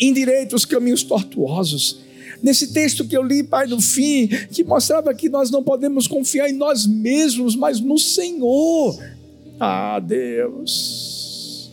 endireita 0.00 0.56
os 0.56 0.64
caminhos 0.64 1.02
tortuosos. 1.02 1.98
Nesse 2.42 2.72
texto 2.72 3.06
que 3.06 3.16
eu 3.16 3.22
li, 3.22 3.42
Pai, 3.42 3.66
no 3.66 3.80
fim, 3.80 4.28
que 4.28 4.62
mostrava 4.62 5.14
que 5.14 5.28
nós 5.28 5.50
não 5.50 5.62
podemos 5.62 6.06
confiar 6.06 6.48
em 6.48 6.52
nós 6.52 6.86
mesmos, 6.86 7.56
mas 7.56 7.80
no 7.80 7.98
Senhor. 7.98 8.98
Ah, 9.58 9.98
Deus. 10.00 11.70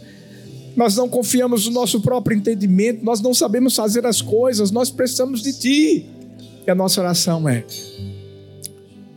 Nós 0.75 0.95
não 0.95 1.09
confiamos 1.09 1.65
no 1.65 1.73
nosso 1.73 1.99
próprio 1.99 2.37
entendimento, 2.37 3.03
nós 3.03 3.19
não 3.19 3.33
sabemos 3.33 3.75
fazer 3.75 4.05
as 4.05 4.21
coisas, 4.21 4.71
nós 4.71 4.89
precisamos 4.89 5.41
de 5.41 5.51
Ti. 5.53 6.05
E 6.65 6.71
a 6.71 6.75
nossa 6.75 7.01
oração 7.01 7.49
é: 7.49 7.65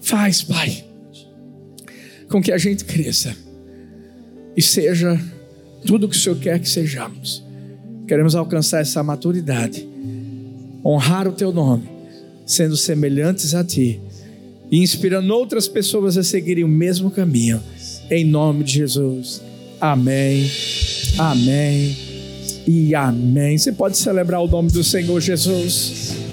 faz, 0.00 0.42
Pai 0.42 0.93
com 2.34 2.42
que 2.42 2.50
a 2.50 2.58
gente 2.58 2.84
cresça 2.84 3.32
e 4.56 4.60
seja 4.60 5.16
tudo 5.86 6.06
o 6.06 6.08
que 6.08 6.16
o 6.16 6.18
Senhor 6.18 6.36
quer 6.36 6.58
que 6.58 6.68
sejamos. 6.68 7.44
Queremos 8.08 8.34
alcançar 8.34 8.80
essa 8.80 9.04
maturidade, 9.04 9.86
honrar 10.84 11.28
o 11.28 11.32
Teu 11.32 11.52
nome, 11.52 11.88
sendo 12.44 12.76
semelhantes 12.76 13.54
a 13.54 13.62
Ti 13.62 14.00
e 14.68 14.78
inspirando 14.78 15.32
outras 15.32 15.68
pessoas 15.68 16.18
a 16.18 16.24
seguirem 16.24 16.64
o 16.64 16.68
mesmo 16.68 17.08
caminho. 17.08 17.62
Em 18.10 18.24
nome 18.24 18.64
de 18.64 18.72
Jesus. 18.72 19.40
Amém. 19.80 20.50
Amém. 21.16 21.96
E 22.66 22.96
amém. 22.96 23.56
Você 23.56 23.70
pode 23.70 23.96
celebrar 23.96 24.42
o 24.42 24.48
nome 24.48 24.72
do 24.72 24.82
Senhor 24.82 25.20
Jesus. 25.20 26.24